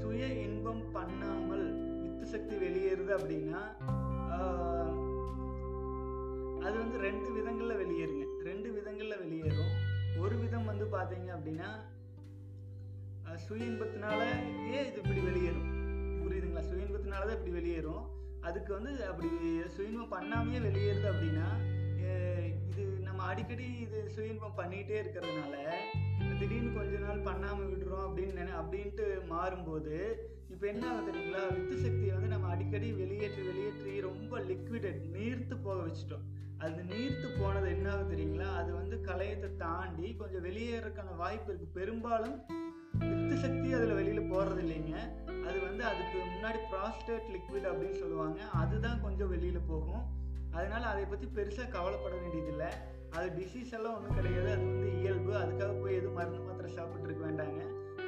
சுய 0.00 0.26
இன்பம் 0.44 0.84
பண்ணாமல் 0.96 1.66
வித்து 2.02 2.26
சக்தி 2.34 2.54
வெளியேறுது 2.64 3.12
அப்படின்னா 3.18 3.62
அது 6.66 6.76
வந்து 6.82 6.98
ரெண்டு 7.06 7.28
விதங்களில் 7.36 7.80
வெளியேறுங்க. 7.80 8.26
ரெண்டு 8.48 8.68
விதங்களில் 8.76 9.20
வெளியேறும். 9.22 9.74
ஒரு 10.22 10.36
விதம் 10.42 10.68
வந்து 10.70 10.84
பார்த்தீங்க 10.96 11.28
அப்படின்னா 11.36 11.70
சுய 13.44 13.70
இன்பத்தினால 13.70 14.20
ஏன் 14.74 14.86
இது 14.88 14.98
இப்படி 15.02 15.20
வெளியேறும்? 15.28 15.68
புரியுதுங்களா? 16.22 16.62
சுய 16.70 16.86
இன்பத்தினால 16.86 17.26
தான் 17.28 17.36
இப்படி 17.38 17.54
வெளியேறும். 17.58 18.04
அதுக்கு 18.48 18.70
வந்து 18.76 18.92
அப்படி 19.10 19.28
சுய 19.74 19.88
இன்பம் 19.90 20.14
பண்ணாமையே 20.16 20.60
வெளியேறுது 20.66 21.06
அப்படின்னா 21.12 21.46
இது 22.82 22.92
நம்ம 23.08 23.22
அடிக்கடி 23.22 23.66
இது 23.84 23.98
சுய 24.14 24.32
இன்பம் 24.32 24.58
பண்ணிகிட்டே 24.58 24.96
இருக்கிறதுனால 25.02 25.56
திடீர்னு 26.40 26.70
கொஞ்ச 26.76 26.94
நாள் 26.98 27.26
பண்ணாமல் 27.28 27.70
விடுறோம் 27.72 28.06
அப்படின்னு 28.06 28.38
நினை 28.40 28.52
அப்படின்ட்டு 28.60 29.06
மாறும்போது 29.32 29.96
இப்போ 30.52 30.66
என்ன 30.66 30.84
ஆகுது 30.88 31.06
தெரியுங்களா? 31.08 31.42
வித்து 31.54 31.76
சக்தியை 31.84 32.12
வந்து 32.14 32.32
நம்ம 32.32 32.48
அடிக்கடி 32.48 32.88
வெளியேற்றி 32.92 33.42
வெளியேற்றி 33.48 33.92
ரொம்ப 34.00 34.40
லிக்விடட் 34.50 35.00
நீர்த்து 35.14 35.54
போக 35.66 35.78
வச்சுட்டோம். 35.86 36.24
அது 36.58 36.82
நீர்த்து 36.90 37.28
போனது 37.40 37.68
என்ன 37.70 37.86
ஆகுது 37.92 38.12
தெரியுங்களா? 38.14 38.48
அது 38.60 38.70
வந்து 38.74 38.96
கலையத்தை 39.08 39.48
தாண்டி 39.56 40.16
கொஞ்சம் 40.16 40.44
வெளியேறதுக்கான 40.48 41.16
வாய்ப்பு 41.22 41.48
இருக்கு. 41.50 41.68
பெரும்பாலும் 41.78 42.36
வித்து 43.08 43.36
சக்தி 43.44 43.68
அதில் 43.78 43.98
வெளியில் 44.00 44.30
போகிறது 44.32 44.62
இல்லைங்க. 44.64 44.94
அது 45.48 45.58
வந்து 45.68 45.84
அதுக்கு 45.92 46.18
முன்னாடி 46.34 46.60
ப்ராஸ்டேட் 46.72 47.32
லிக்விட் 47.36 47.70
அப்படின்னு 47.70 47.98
சொல்லுவாங்க. 48.02 48.38
அதுதான் 48.62 49.02
கொஞ்சம் 49.02 49.32
வெளியில் 49.34 49.68
போகும். 49.72 50.04
அதனால் 50.56 50.90
அதை 50.92 51.04
பற்றி 51.12 51.26
பெருசாக 51.36 51.72
கவலைப்பட 51.76 52.14
வேண்டியதில்லை. 52.22 52.70
அது 53.16 53.26
டிசீஸ் 53.38 53.74
எல்லாம் 53.78 53.96
ஒன்றும் 53.96 54.18
கிடையாது. 54.18 54.48
அது 54.54 54.64
வந்து 54.70 54.88
இயல்பு. 55.00 55.32
அதுக்காக 55.42 55.72
போய் 55.80 55.98
எதுவும் 55.98 56.18
மருந்து 56.18 56.40
மாத்திரை 56.46 56.70
சாப்பிட்ருக்க 56.78 57.22
வேண்டாங்க. 57.28 57.60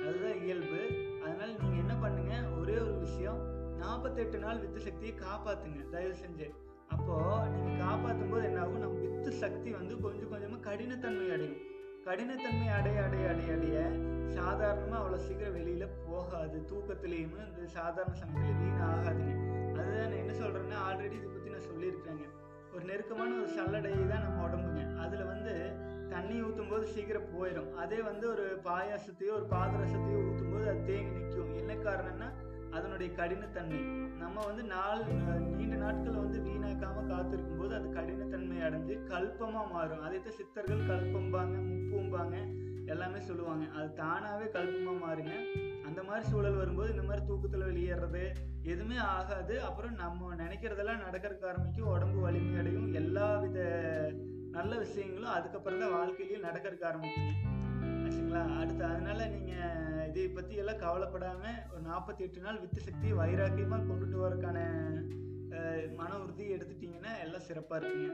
அதுதான் 0.07 0.41
இயல்பு. 0.45 0.81
அதனால் 1.25 1.55
நீங்கள் 1.61 1.83
என்ன 1.85 1.95
பண்ணுங்கள் 2.05 2.47
ஒரே 2.61 2.77
ஒரு 2.87 2.97
விஷயம். 3.07 3.41
நாற்பத்தெட்டு 3.83 4.39
நாள் 4.45 4.61
வித்து 4.63 4.81
சக்தியை 4.89 5.15
காப்பாற்றுங்க 5.27 5.83
தயவு 5.95 6.15
செஞ்சு. 6.23 6.47
அப்போது 6.95 7.49
நீங்கள் 7.55 7.81
காப்பாற்றும் 7.85 8.33
போது 8.33 8.45
என்ன 8.49 8.61
ஆகும்? 8.65 8.85
நம்ம 8.85 9.01
வித்து 9.07 9.33
சக்தி 9.45 9.71
வந்து 9.79 9.95
கொஞ்சம் 10.05 10.31
கொஞ்சமாக 10.33 10.63
கடினத்தன்மை 10.69 11.27
அடையும். 11.37 11.61
கடினத்தன்மை 12.09 12.69
அடைய 12.79 12.99
அடைய 13.07 13.25
அடைய 13.33 13.51
அடைய 13.57 13.79
சாதாரணமாக 14.37 15.01
அவ்வளோ 15.01 15.19
சீக்கிரம் 15.27 15.57
வெளியில் 15.59 15.95
போகாது. 16.09 16.57
தூக்கத்துலேயுமே 16.71 17.41
இந்த 17.51 17.69
சாதாரண 17.79 18.15
சமயத்தில் 18.23 18.61
வீண் 18.63 18.87
ஆகாதுங்க 18.91 19.35
அதுதான் 19.79 20.11
நான் 20.11 20.21
என்ன 20.23 20.35
சொல்கிறேன்னா 20.43 20.79
ஆல்ரெடி 20.89 21.17
இதை 21.21 21.29
பற்றி 21.35 21.55
நான் 21.55 21.69
சொல்லியிருக்கேங்க 21.71 22.27
ஒரு 22.77 22.85
நெருக்கமான 22.89 23.37
ஒரு 23.43 23.51
சல்லடை 23.57 23.91
தான் 24.09 24.25
நம்ம 24.25 24.41
உடம்புங்க. 24.47 24.81
அதில் 25.03 25.31
வந்து 25.31 25.53
தண்ணி 26.11 26.35
ஊற்றும் 26.47 26.69
போது 26.73 26.85
சீக்கிரம் 26.95 27.31
போயிடும் 27.35 27.71
அதே 27.83 27.99
வந்து 28.09 28.25
ஒரு 28.33 28.45
பாயாசத்தையோ 28.67 29.33
ஒரு 29.39 29.47
பாதரசத்தையோ 29.55 30.19
ஊற்றும் 30.29 30.53
போது 30.55 30.65
அது 30.73 30.83
தேங்கி 30.91 31.15
நிற்கும் 31.15 31.55
என்ன 31.61 31.73
காரணம்னா 31.87 32.29
அதனுடைய 32.77 33.09
கடினத்தன்மை. 33.21 33.81
நம்ம 34.23 34.37
வந்து 34.49 34.63
நாள் 34.75 35.03
நீண்ட 35.57 35.77
நாட்கள் 35.85 36.23
வந்து 36.25 36.39
வீணாக்காமல் 36.49 37.11
காத்திருக்கும் 37.13 37.61
போது 37.63 37.75
அது 37.79 37.89
கடினத்தன்மை 37.99 38.59
அடைஞ்சு 38.69 38.97
கல்பமாக 39.13 39.67
மாறும். 39.75 40.05
அதைத்தான் 40.09 40.39
சித்தர்கள் 40.41 40.89
கல்பம்பாங்க 40.93 41.57
முப்பும்பாங்க. 41.71 42.37
எல்லாமே 42.93 43.21
சொல்லுவாங்க. 43.29 43.65
அது 43.79 43.89
தானாகவே 44.03 44.47
கல்பமாக 44.57 44.99
மாறுங்க. 45.05 45.35
அந்த 45.89 46.01
மாதிரி 46.09 46.25
சூழல் 46.31 46.61
வரும்போது 46.61 46.93
இந்த 46.95 47.05
மாதிரி 47.09 47.23
தூக்கத்தில் 47.29 47.69
வெளியேறது 47.71 48.23
எதுவுமே 48.73 48.99
ஆகாது. 49.17 49.55
அப்புறம் 49.69 49.95
நம்ம 50.03 50.31
நினைக்கிறதெல்லாம் 50.43 51.05
நடக்கிறதுக்கு 51.07 51.51
ஆரம்பிக்கும் 51.51 51.93
உடம்பு 51.95 52.19
வலிமை 52.27 52.55
அடையும். 52.61 52.89
எல்லா 53.01 53.27
வித 53.43 53.59
நல்ல 54.57 54.73
விஷயங்களும் 54.85 55.35
அதுக்கப்புறம் 55.37 55.83
தான் 55.83 55.95
வாழ்க்கையிலேயே 55.97 56.39
நடக்கிறதுக்கு 56.47 56.89
ஆரம்பிக்குங்க. 56.91 57.35
ஆச்சுங்களா? 58.05 58.43
அடுத்து 58.61 58.85
அதனால 58.93 59.27
நீங்கள் 59.35 60.09
இதை 60.11 60.27
பற்றி 60.37 60.55
எல்லாம் 60.63 60.83
கவலைப்படாமல் 60.85 61.61
ஒரு 61.73 61.83
நாற்பத்தி 61.91 62.23
எட்டு 62.27 62.41
நாள் 62.47 62.63
வித்து 62.63 62.81
சக்தி 62.89 63.09
வைராக்கியமாக 63.21 63.87
கொண்டுட்டு 63.91 64.19
வரக்கான 64.25 64.59
மன 65.99 66.11
உறுதி 66.23 66.45
எடுத்துட்டீங்கன்னா 66.55 67.13
எல்லாம் 67.25 67.47
சிறப்பாக 67.49 67.81
இருக்குங்க. 67.81 68.11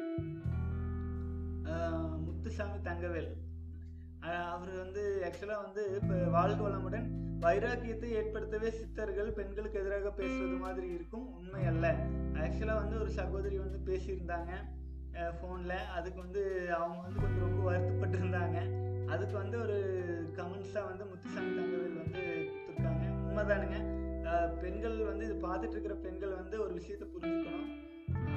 முத்துசாமி 2.27 2.79
தங்கவேல். 2.91 3.33
அவர் 4.55 4.73
வந்து 4.83 5.03
ஆக்சுவலாக 5.27 5.65
வந்து 5.67 5.83
இப்போ 6.01 6.15
வாழ்க 6.37 6.61
வளமுடன் 6.67 7.07
வைராக்கியத்தை 7.45 8.09
ஏற்படுத்தவே 8.19 8.69
சித்தர்கள் 8.79 9.31
பெண்களுக்கு 9.39 9.81
எதிராக 9.81 10.11
பேசுவது 10.21 10.57
மாதிரி 10.65 10.87
இருக்கும். 10.97 11.25
உண்மை 11.39 11.63
அல்ல. 11.71 11.87
ஆக்சுவலாக 12.45 12.83
வந்து 12.83 12.97
ஒரு 13.03 13.11
சகோதரி 13.19 13.57
வந்து 13.65 13.79
பேசியிருந்தாங்க 13.89 14.53
ஃபோனில் 15.39 15.89
அதுக்கு 15.97 16.19
வந்து 16.25 16.43
அவங்க 16.79 17.01
வந்து 17.07 17.23
கொஞ்சம் 17.25 17.47
ரொம்ப 17.47 17.63
வருத்தப்பட்டிருந்தாங்க. 17.71 18.59
அதுக்கு 19.15 19.35
வந்து 19.43 19.57
ஒரு 19.65 19.79
கமெண்ட்ஸாக 20.39 20.89
வந்து 20.91 21.05
முத்துசாமி 21.11 21.51
தங்கவேல் 21.59 22.01
வந்து 22.03 22.23
கொடுத்துருக்காங்க. 22.53 23.05
உண்மைதானுங்க. 23.27 23.81
பெண்கள் 24.63 24.97
வந்து 25.11 25.25
இது 25.29 25.37
பார்த்துட்டு 25.47 25.77
இருக்கிற 25.77 25.95
பெண்கள் 26.05 26.39
வந்து 26.41 26.57
ஒரு 26.65 26.73
விஷயத்தை 26.79 27.07
புரிஞ்சுக்கணும். 27.15 27.69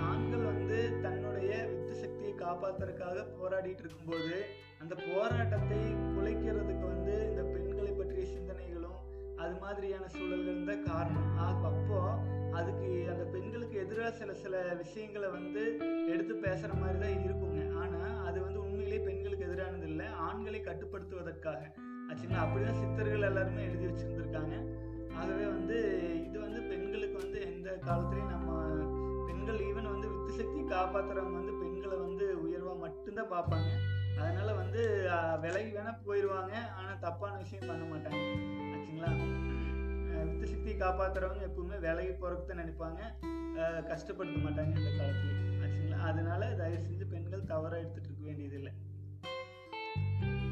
ஆண்கள் 0.10 0.46
வந்து 0.52 1.02
தன்னுடைய 1.02 1.68
வித்து 1.72 1.96
சக்தியை 1.96 2.34
காப்பாத்துறதுக்காக 2.34 3.26
போராடிட்டு 3.40 3.84
இருக்கும்போது 3.84 4.46
அந்த 4.82 4.96
போராட்டத்தை 4.96 5.82
குலைக்கிறதுக்கு 6.16 6.86
வந்து 6.88 7.30
இந்த 7.30 7.44
பெண்களை 7.44 7.92
பற்றிய 7.92 8.26
சிந்தனைகளும் 8.34 9.00
அது 9.38 9.54
மாதிரியான 9.60 10.08
சூழல்கள் 10.08 10.70
தான் 10.70 10.84
காரணம். 10.84 11.30
அப்போ 11.70 12.00
அதுக்கு 12.52 12.90
அந்த 13.10 13.24
பெண்களுக்கு 13.24 13.78
எதிராக 13.78 14.12
சில 14.12 14.34
சில 14.34 14.74
விஷயங்களை 14.74 15.30
வந்து 15.30 15.64
எடுத்து 16.08 16.34
பேசுற 16.36 16.72
மாதிரி 16.82 17.00
தான் 17.00 17.26
இருக்குங்க. 17.26 17.74
ஆனா 17.82 18.02
அது 18.24 18.42
வந்து 18.42 18.60
உண்மையிலேயே 18.60 19.02
பெண்களுக்கு 19.04 19.48
எதிரானது 19.50 19.84
இல்லை. 19.84 20.06
ஆண்களை 20.06 20.62
கட்டுப்படுத்துவதற்காக. 20.62 21.62
ஆச்சுங்களா 22.10 22.44
அப்படிதான் 22.46 22.80
சித்தர்கள் 22.82 23.28
எல்லாருமே 23.32 23.64
எழுதி 23.64 23.86
வச்சிருந்திருக்காங்க. 23.86 24.56
ஆகவே 25.20 25.46
வந்து 25.46 25.78
இது 26.28 26.40
வந்து 26.40 26.62
பெண்களுக்கு 26.62 27.18
வந்து 27.18 27.42
எந்த 27.52 27.70
காலத்துலேயும் 27.88 28.34
நம்ம 28.36 28.65
பெண்கள் 29.48 29.66
ஈவன் 29.70 29.90
வந்து 29.90 30.08
வித்து 30.12 30.32
சக்தி 30.38 30.62
காப்பாத்துறவங்க 30.70 31.36
வந்து 31.40 31.52
பெண்களை 31.58 31.98
வந்து 32.06 32.26
உயர்வா 32.46 32.72
மட்டும்தான் 32.84 33.30
பார்ப்பாங்க. 33.34 33.70
அதனால 34.22 34.48
வந்து 34.60 34.82
விலகி 35.44 35.72
வேணா 35.76 35.92
போயிடுவாங்க 36.06 36.54
ஆனா 36.78 36.92
தப்பான 37.04 37.34
விஷயம் 37.42 37.68
பண்ண 37.72 37.84
மாட்டாங்க. 37.92 38.22
ஆச்சுங்களா? 38.76 39.12
வித்து 40.30 40.50
சக்தி 40.54 40.74
காப்பாத்துறவங்க 40.82 41.46
எப்பவுமே 41.50 41.78
விலகி 41.86 42.16
போறதுக்கு 42.24 42.50
தான் 42.50 42.62
நினைப்பாங்க 42.64 43.00
கஷ்டப்படுத்த 43.92 44.42
மாட்டாங்க 44.48 44.74
இந்த 44.82 44.92
காலத்துல. 44.98 45.38
ஆச்சுங்களா? 45.66 46.02
அதனால 46.10 46.50
தயவு 46.64 46.82
செஞ்சு 46.88 47.08
பெண்கள் 47.14 47.50
தவறாக 47.54 47.82
எடுத்துட்டு 47.84 48.10
இருக்க 48.10 48.26
வேண்டியதில்லை. 48.32 48.74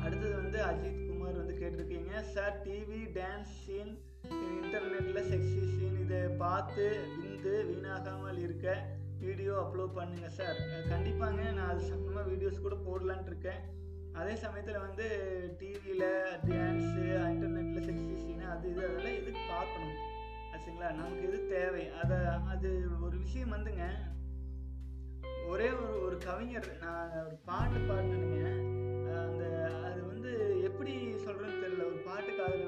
அடுத்தது 0.05 0.35
வந்து 0.43 0.59
அஜித் 0.69 1.05
குமார் 1.09 1.41
வந்து 1.41 1.55
கேட்டிருக்கீங்க. 1.63 2.13
சார் 2.35 2.57
டிவி 2.67 3.03
டான்ஸ் 3.19 3.55
சீன் 3.65 3.95
இன்டர்நெட்டில் 4.31 5.27
செக்ஸி 5.31 5.61
சீன் 5.73 5.99
இதை 6.01 6.19
பார்த்து 6.43 6.83
விந்து 7.21 7.53
வீணாகாமல் 7.69 8.37
இருக்க 8.37 8.67
வீடியோ 9.19 9.53
அப்லோட் 9.63 9.97
பண்ணுங்க 9.97 10.29
சார் 10.29 10.57
கண்டிப்பாங்க 10.91 11.41
நான் 11.51 11.71
அது 11.73 11.83
சம்மந்தமாக 11.91 12.29
வீடியோஸ் 12.29 12.65
கூட 12.65 12.75
போடலான் 12.87 13.25
இருக்கேன். 13.25 13.61
அதே 14.13 14.35
சமயத்தில் 14.35 14.83
வந்து 14.87 15.05
டிவியில் 15.59 16.07
டான்ஸு 16.47 17.03
இன்டர்நெட்டில் 17.33 17.85
செக்ஸி 17.89 18.15
சீனு 18.23 18.45
அது 18.45 18.69
இது 18.69 18.87
அதெல்லாம் 18.87 19.19
எதுக்கு 19.19 19.43
பார்க்கணும்? 19.53 19.95
ஆச்சுங்களா? 20.53 20.89
நமக்கு 20.91 21.27
எது 21.27 21.47
தேவை? 21.47 21.89
அதை 22.01 22.17
அது 22.53 22.71
ஒரு 23.01 23.17
விஷயம் 23.17 23.53
வந்துங்க. 23.55 23.85
ஒரே 25.47 25.69
ஒரு 25.69 26.03
ஒரு 26.05 26.17
கவிஞர் 26.17 26.69
நான் 26.83 27.15
ஒரு 27.25 27.37
பாட்டு 27.45 27.79
பாடினேனுங்க. 27.79 28.43
அந்த 29.25 29.43
அது 29.87 29.99
வந்து 30.05 30.31
எப்படி 30.69 30.93
சொல்கிறேன்னு 31.25 31.63
தெரியல. 31.63 31.85
ஒரு 31.91 31.99
பாட்டு 32.09 32.31
காதல் 32.35 32.67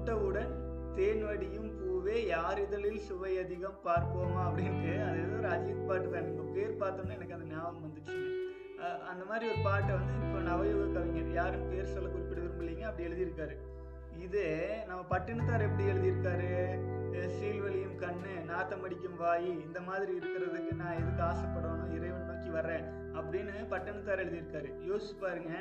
தொட்டவுடன் 0.00 0.52
தேன் 0.96 1.22
வடியும் 1.28 1.70
பூவே 1.78 2.14
யார் 2.26 2.60
இதழில் 2.62 3.02
சுவை 3.06 3.32
அதிகம் 3.40 3.80
பார்ப்போமா 3.86 4.42
அப்படின்ட்டு 4.48 4.92
அது 5.06 5.18
ஏதோ 5.24 5.34
ஒரு 5.40 5.48
அஜித் 5.56 5.88
பாட்டு 5.88 6.06
தான். 6.14 6.28
உங்க 6.32 6.44
பேர் 6.54 6.78
பார்த்தோன்னே 6.82 7.16
எனக்கு 7.16 7.34
அந்த 7.36 7.46
ஞாபகம் 7.50 7.84
வந்துச்சுங்க 7.86 8.28
அந்த 9.10 9.22
மாதிரி 9.30 9.44
ஒரு 9.52 9.60
பாட்டை 9.66 9.92
வந்து 9.98 10.14
இப்போ 10.26 10.38
நவயுக 10.48 10.86
கவிஞர் 10.94 11.36
யாரும் 11.38 11.66
பேர் 11.72 11.92
சொல்ல 11.94 12.06
குறிப்பிட 12.14 12.40
விரும்பலைங்க 12.44 12.86
அப்படி 12.90 13.06
எழுதியிருக்காரு. 13.08 13.56
இது 14.26 14.44
நம்ம 14.90 15.02
பட்டினத்தார் 15.12 15.66
எப்படி 15.66 15.90
எழுதியிருக்காரு? 15.92 16.48
சீல்வழியும் 17.36 18.00
கண்ணு 18.04 18.32
நாத்தம் 18.52 18.84
அடிக்கும் 18.88 19.20
வாய் 19.24 19.48
இந்த 19.66 19.80
மாதிரி 19.88 20.12
இருக்கிறதுக்கு 20.20 20.72
நான் 20.82 20.98
எதுக்கு 21.02 21.22
ஆசைப்படணும் 21.30 21.94
இறைவன் 21.98 22.28
நோக்கி 22.30 22.50
வர்றேன் 22.58 22.86
அப்படின்னு 23.18 23.54
பட்டினத்தார் 23.74 24.24
எழுதியிருக்காரு. 24.24 24.70
யோசிச்சு 24.90 25.16
பாருங்க. 25.26 25.52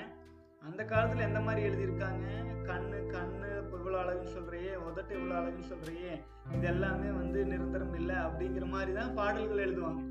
அந்த 0.62 0.84
காலத்துல 0.84 1.20
எந்த 1.20 1.40
மாதிரி 1.40 1.68
எழுதியிருக்காங்க? 1.70 2.26
கண்ணு 2.64 2.98
கண்ணு 3.12 3.48
இப்ப 3.58 3.78
இவ்வளவு 3.78 4.00
அழகுன்னு 4.04 4.34
சொல்றியே 4.34 4.76
உதட்டு 4.88 5.12
இவ்வளவு 5.12 5.40
அழகுன்னு 5.40 5.68
சொல்றியே 5.68 6.12
இது 6.56 6.68
எல்லாமே 6.68 7.12
வந்து 7.12 7.46
நிரந்தரம் 7.46 7.94
இல்லை 7.94 8.16
அப்படிங்கிற 8.16 8.66
மாதிரி 8.66 8.94
தான் 8.94 9.14
பாடல்கள் 9.14 9.66
எழுதுவாங்க. 9.66 10.02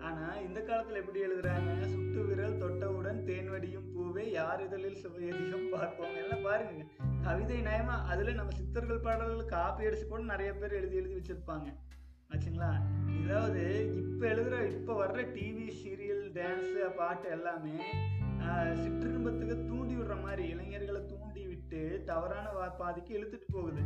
ஆனா 0.00 0.36
இந்த 0.36 0.60
காலத்துல 0.60 0.96
எப்படி 0.96 1.20
எழுதுறாங்க? 1.26 1.86
சுட்டு 1.86 2.24
விரல் 2.24 2.58
தொட்டவுடன் 2.58 3.20
தேன்வடியும் 3.24 3.88
பூவே 3.96 4.30
யார் 4.30 4.62
இதழில் 4.66 5.00
சுவையதிகம் 5.04 5.68
பார்ப்போம்? 5.68 6.16
எல்லாம் 6.16 6.42
பாருங்க. 6.42 6.84
கவிதை 7.24 7.60
நயமா 7.60 8.04
அதுல 8.06 8.32
நம்ம 8.32 8.52
சித்தர்கள் 8.52 9.00
பாடல்கள் 9.00 9.46
காப்பி 9.46 9.86
அடிச்சு 9.86 10.08
கூட 10.08 10.22
நிறைய 10.22 10.52
பேர் 10.54 10.72
எழுதி 10.72 10.96
எழுதி 10.96 11.14
வச்சிருப்பாங்க. 11.14 11.68
ஆச்சுங்களா? 12.30 12.72
இதாவது 13.22 13.62
இப்ப 14.02 14.26
எழுதுற 14.26 14.70
இப்ப 14.72 15.06
வர்ற 15.06 15.20
டிவி 15.34 15.66
சீரியல் 15.82 16.32
டான்ஸ் 16.32 16.96
பாட்டு 16.96 17.30
எல்லாமே 17.30 17.76
சிற்றின்பத்துக்கு 18.50 19.64
தூண்டி 19.64 19.96
விடுற 19.96 20.22
மாதிரி 20.22 20.48
இளைஞர்களை 20.48 21.06
தூண்டி 21.06 21.46
விட்டு 21.46 22.02
தவறான 22.06 22.48
வா- 22.48 22.76
பாதைக்கு 22.78 23.18
இழுத்துட்டு 23.18 23.52
போகுது. 23.52 23.80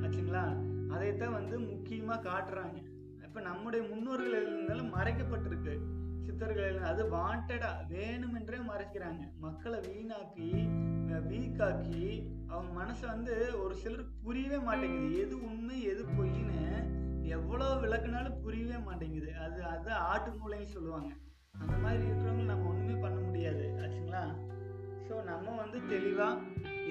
ஆச்சுங்களா? 0.00 0.70
அதைத்தான் 0.88 1.32
வந்து 1.32 1.60
முக்கியமாக 1.60 2.30
காட்டுறாங்க. 2.30 2.84
இப்போ 3.22 3.40
நம்முடைய 3.40 3.88
முன்னோர்கள் 3.88 4.46
இருந்தாலும் 4.46 4.94
மறைக்கப்பட்டிருக்கு. 4.94 5.78
சித்தர்கள் 6.18 6.78
அது 6.78 7.08
வாண்டடா 7.08 7.68
வேணுமென்றே 7.88 8.60
மறைக்கிறாங்க. 8.68 9.20
மக்களை 9.38 9.78
வீணாக்கி 9.78 10.80
வீக்காக்கி 11.12 12.26
அவங்க 12.48 12.82
மனசை 12.82 13.06
வந்து 13.06 13.62
ஒரு 13.62 13.74
சிலருக்கு 13.74 14.12
புரியவே 14.22 14.58
மாட்டேங்குது. 14.58 15.18
எது 15.18 15.44
உண்மை 15.44 15.82
எது 15.82 16.04
பொய்ன்னு 16.04 16.90
எவ்வளோ 17.22 17.64
விளக்குனாலும் 17.64 18.40
புரியவே 18.42 18.82
மாட்டேங்குது. 18.82 19.36
அது 19.36 19.64
அது 19.64 19.92
ஆட்டு 19.92 20.30
மூளைன்னு 20.30 20.64
சொல்லுவாங்க. 20.64 21.14
அந்த 21.58 21.76
மாதிரி 21.76 22.02
இருக்கிறவங்க 22.02 22.44
நம்ம 22.44 22.71
தெரியாது 23.42 23.66
ஆச்சுங்களா? 23.82 24.22
ஸோ 25.06 25.14
நம்ம 25.30 25.54
வந்து 25.62 25.78
தெளிவாக 25.92 26.40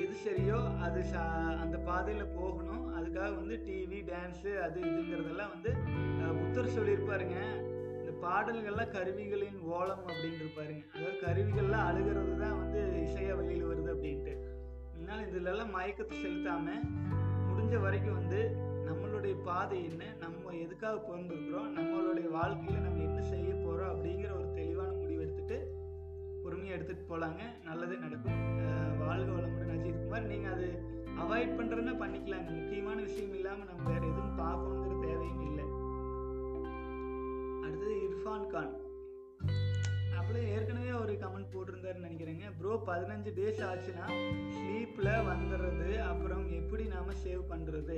எது 0.02 0.16
சரியோ 0.24 0.58
அது 0.86 1.00
சா 1.12 1.22
அந்த 1.64 1.78
பாதையில் 1.88 2.34
போகணும். 2.40 2.84
அதுக்காக 2.98 3.32
வந்து 3.42 3.56
டிவி 3.68 4.00
டான்ஸு 4.10 4.52
அது 4.66 4.80
இதுங்கிறதெல்லாம் 4.90 5.54
வந்து 5.56 5.72
புத்தர் 6.40 6.76
சொல்லியிருப்பாருங்க. 6.78 7.38
இந்த 8.00 8.12
பாடல்கள்லாம் 8.24 8.94
கருவிகளின் 8.96 9.60
ஓலம் 9.76 10.04
அப்படின்ட்டு 10.10 10.44
இருப்பாருங்க. 10.46 10.84
அதாவது 10.96 11.18
கருவிகள்லாம் 11.26 11.88
அழுகிறது 11.90 12.36
தான் 12.44 12.60
வந்து 12.62 12.82
இசையாக 13.06 13.38
வெளியில் 13.40 13.70
வருது 13.72 13.92
அப்படின்ட்டு. 13.96 14.36
அதனால் 14.94 15.26
இதுலலாம் 15.30 15.74
மயக்கத்தை 15.78 16.18
செலுத்தாமல் 16.26 16.84
முடிஞ்ச 17.48 17.76
வரைக்கும் 17.86 18.20
வந்து 18.22 18.42
நம்மளுடைய 18.90 19.36
பாதை 19.50 19.78
என்ன 19.90 20.04
நம்ம 20.24 20.54
எதுக்காக 20.66 20.96
பிறந்திருக்கிறோம் 21.08 21.70
நம்மளுடைய 21.80 22.28
வாழ்க்கையில் 22.38 22.86
நம்ம 22.88 23.04
என்ன 23.10 23.22
செய்ய 23.34 23.52
போகிறோம் 23.66 23.92
அப்படிங்கிற 23.94 24.32
பொறுமையாக 26.62 26.80
எடுத்துகிட்டு 26.80 27.12
போகலாங்க 27.12 27.44
நல்லதே 27.68 27.96
நடக்கும். 28.04 28.42
வாழ்க 29.02 29.30
வளமுடன் 29.36 29.72
அஜித் 29.76 30.02
குமார். 30.02 30.28
நீங்கள் 30.32 30.52
அது 30.56 30.68
அவாய்ட் 31.22 31.56
பண்ணுறதுன்னா 31.60 31.94
பண்ணிக்கலாங்க. 32.02 32.50
முக்கியமான 32.58 32.98
விஷயம் 33.08 33.34
இல்லாமல் 33.38 33.70
நம்ம 33.70 33.88
வேறு 33.92 34.06
எதுவும் 34.12 34.38
பார்க்கணுங்கிற 34.42 34.94
தேவையும் 35.06 35.42
இல்லை. 35.48 35.66
அடுத்தது 37.66 37.96
இர்ஃபான் 38.10 38.46
கான். 38.54 38.72
அப்படியே 40.20 40.46
ஏற்கனவே 40.56 40.92
ஒரு 41.04 41.16
கமெண்ட் 41.24 41.52
போட்டிருந்தாருன்னு 41.56 42.08
நினைக்கிறேங்க. 42.08 42.48
ப்ரோ 42.60 42.76
பதினஞ்சு 42.92 43.34
டேஸ் 43.40 43.64
ஆச்சுன்னா 43.72 44.06
ஸ்லீப்பில் 44.58 45.14
வந்துடுறது 45.32 45.90
அப்புறம் 46.12 46.46
எப்படி 46.62 46.86
நாம் 46.96 47.20
சேவ் 47.26 47.44
பண்ணுறது 47.54 47.98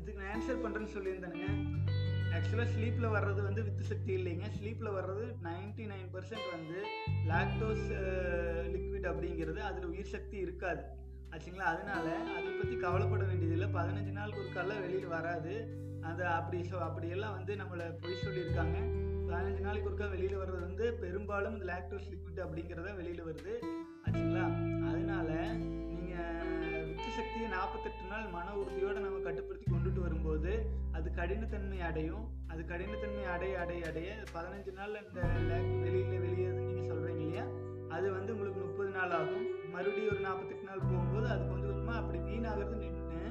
இதுக்கு 0.00 0.20
நான் 0.22 0.32
ஆன்சர் 0.36 0.64
பண்ணுறேன்னு 0.64 0.96
சொல்லியிருந்தேனுங்க. 0.96 1.48
ஆக்சுவலாக 2.36 2.66
ஸ்லீப்பில் 2.66 3.14
வர்றது 3.16 3.42
வந்து 3.42 3.62
வித்து 3.62 3.82
சக்தி 3.82 4.16
இல்லைங்க. 4.16 4.42
ஸ்லீப்பில் 4.60 4.94
வர்றது 4.94 5.24
நைன்டி 5.42 5.86
நைன் 5.86 6.08
பர்சன்ட் 6.12 6.46
வந்து 6.52 6.84
லாக்டோஸ் 7.28 7.86
லிக்விட் 8.74 9.06
அப்படிங்கிறது 9.06 9.56
அதில் 9.56 9.84
உயிர் 9.84 10.04
சக்தி 10.04 10.36
இருக்காது. 10.36 10.82
ஆச்சுங்களா? 11.30 11.66
அதனால 11.74 12.14
அதை 12.14 12.52
பற்றி 12.52 12.76
கவலைப்பட 12.76 13.24
வேண்டியதில்லை. 13.24 13.68
பதினஞ்சு 13.68 14.12
நாள் 14.12 14.32
ஒரு 14.32 14.80
வெளியில் 14.80 15.06
வராது. 15.06 15.84
அந்த 16.00 16.30
அப்படி 16.30 16.62
ஸோ 16.62 16.74
அப்படியெல்லாம் 16.74 17.32
வந்து 17.32 17.54
நம்மளை 17.54 17.94
பொய் 18.00 18.22
சொல்லியிருக்காங்க. 18.24 18.76
பதினஞ்சு 19.28 19.60
நாளைக்கு 19.60 19.90
ஒருக்கா 19.90 20.10
வெளியில் 20.10 20.38
வர்றது 20.38 20.60
வந்து 20.60 20.92
பெரும்பாலும் 20.92 21.52
இந்த 21.52 21.72
லாக்டோஸ் 21.72 22.10
லிக்விட் 22.12 22.44
அப்படிங்கிறத 22.44 22.96
வெளியில் 22.96 23.26
வருது. 23.26 23.54
ஆச்சுங்களா? 24.06 24.44
அதனால 24.88 25.30
சக்தியை 27.16 27.48
நாற்பத்தெட்டு 27.48 28.04
நாள் 28.10 28.24
மன 28.36 28.46
உறுதியோடு 28.60 29.00
நம்ம 29.04 29.18
கட்டுப்படுத்தி 29.26 29.66
கொண்டுட்டு 29.72 30.00
வரும்போது 30.06 30.52
அது 30.96 31.08
கடினத்தன்மை 31.18 31.78
அடையும். 31.88 32.24
அது 32.52 32.62
கடினத்தன்மை 32.70 33.24
அடைய 33.34 33.52
அடைய 33.62 33.80
அடைய 33.90 34.08
பதினஞ்சு 34.34 34.72
நாள் 34.78 34.96
இந்த 35.02 35.20
வெளியில் 35.84 36.20
வெளியே 36.24 36.48
நீங்கள் 36.58 36.88
சொல்கிறீங்க 36.90 37.22
இல்லையா? 37.26 37.46
அது 37.94 38.06
வந்து 38.16 38.32
உங்களுக்கு 38.34 38.60
முப்பது 38.66 38.90
நாள் 38.90 39.14
ஆகும். 39.20 39.46
மறுபடியும் 39.74 40.12
ஒரு 40.12 40.22
நாற்பத்தெட்டு 40.26 40.66
நாள் 40.70 40.84
போகும்போது 40.88 41.26
அது 41.34 41.42
கொஞ்சம் 41.48 41.70
கொஞ்சமாக 41.70 42.00
அப்படி 42.02 42.18
வீணாகிறது 42.28 42.76
நின்று 42.82 43.22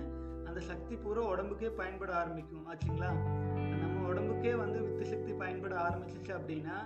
அந்த 0.47 0.59
சக்தி 0.69 0.95
பூரா 0.95 1.23
உடம்புக்கே 1.33 1.69
பயன்பட 1.81 2.11
ஆரம்பிக்கும். 2.21 2.65
ஆச்சுங்களா? 2.71 3.11
நம்ம 3.83 3.95
உடம்புக்கே 4.11 4.53
வந்து 4.63 4.81
வித்து 4.85 5.05
சக்தி 5.13 5.33
பயன்பட 5.43 5.75
ஆரம்பிச்சிச்சு 5.87 6.33
அப்படின்னா 6.39 6.77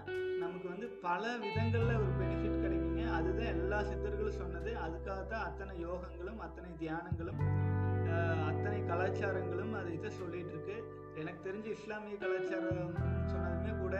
நமக்கு 0.43 0.67
வந்து 0.73 0.87
பல 1.07 1.23
விதங்களில் 1.45 2.01
ஒரு 2.03 2.13
பெனிஃபிட் 2.19 2.61
கிடைக்கும். 2.61 2.88
கிடைக்குங்க 2.99 3.17
அதுதான் 3.17 3.51
எல்லா 3.55 3.79
சித்தர்களும் 3.89 4.39
சொன்னது. 4.41 4.71
அதுக்காக 4.85 5.21
தான் 5.33 5.45
அத்தனை 5.49 5.73
யோகங்களும் 5.85 6.41
அத்தனை 6.45 6.69
தியானங்களும் 6.81 7.41
அத்தனை 8.49 8.79
கலாச்சாரங்களும் 8.89 9.73
அது 9.79 9.89
இதை 9.97 10.09
சொல்லிட்டு 10.11 10.53
இருக்கு 10.53 10.75
எனக்கு 11.15 11.41
தெரிஞ்ச 11.47 11.67
இஸ்லாமிய 11.77 12.15
கலாச்சாரம் 12.17 12.93
சொன்னதுமே 13.31 13.73
கூட 13.81 13.95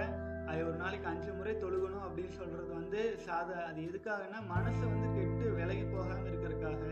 அது 0.49 0.61
ஒரு 0.67 0.77
நாளைக்கு 0.77 1.07
அஞ்சு 1.07 1.31
முறை 1.33 1.53
தொழுகணும் 1.55 2.05
அப்படின்னு 2.05 2.35
சொல்றது 2.37 2.71
வந்து 2.73 3.01
சாதா 3.25 3.57
அது 3.65 3.79
எதுக்காகன்னா 3.81 4.39
மனசை 4.53 4.85
வந்து 4.93 5.09
கெட்டு 5.17 5.51
விலகி 5.57 5.85
போகாம 5.87 6.25
இருக்கிறதுக்காக 6.25 6.85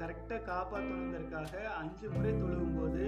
கரெக்டாக 0.00 0.40
காப்பாற்றணுங்கிறதுக்காக 0.48 1.52
அஞ்சு 1.80 2.06
முறை 2.08 2.32
தொழுகும் 2.32 2.78
போது 2.78 3.02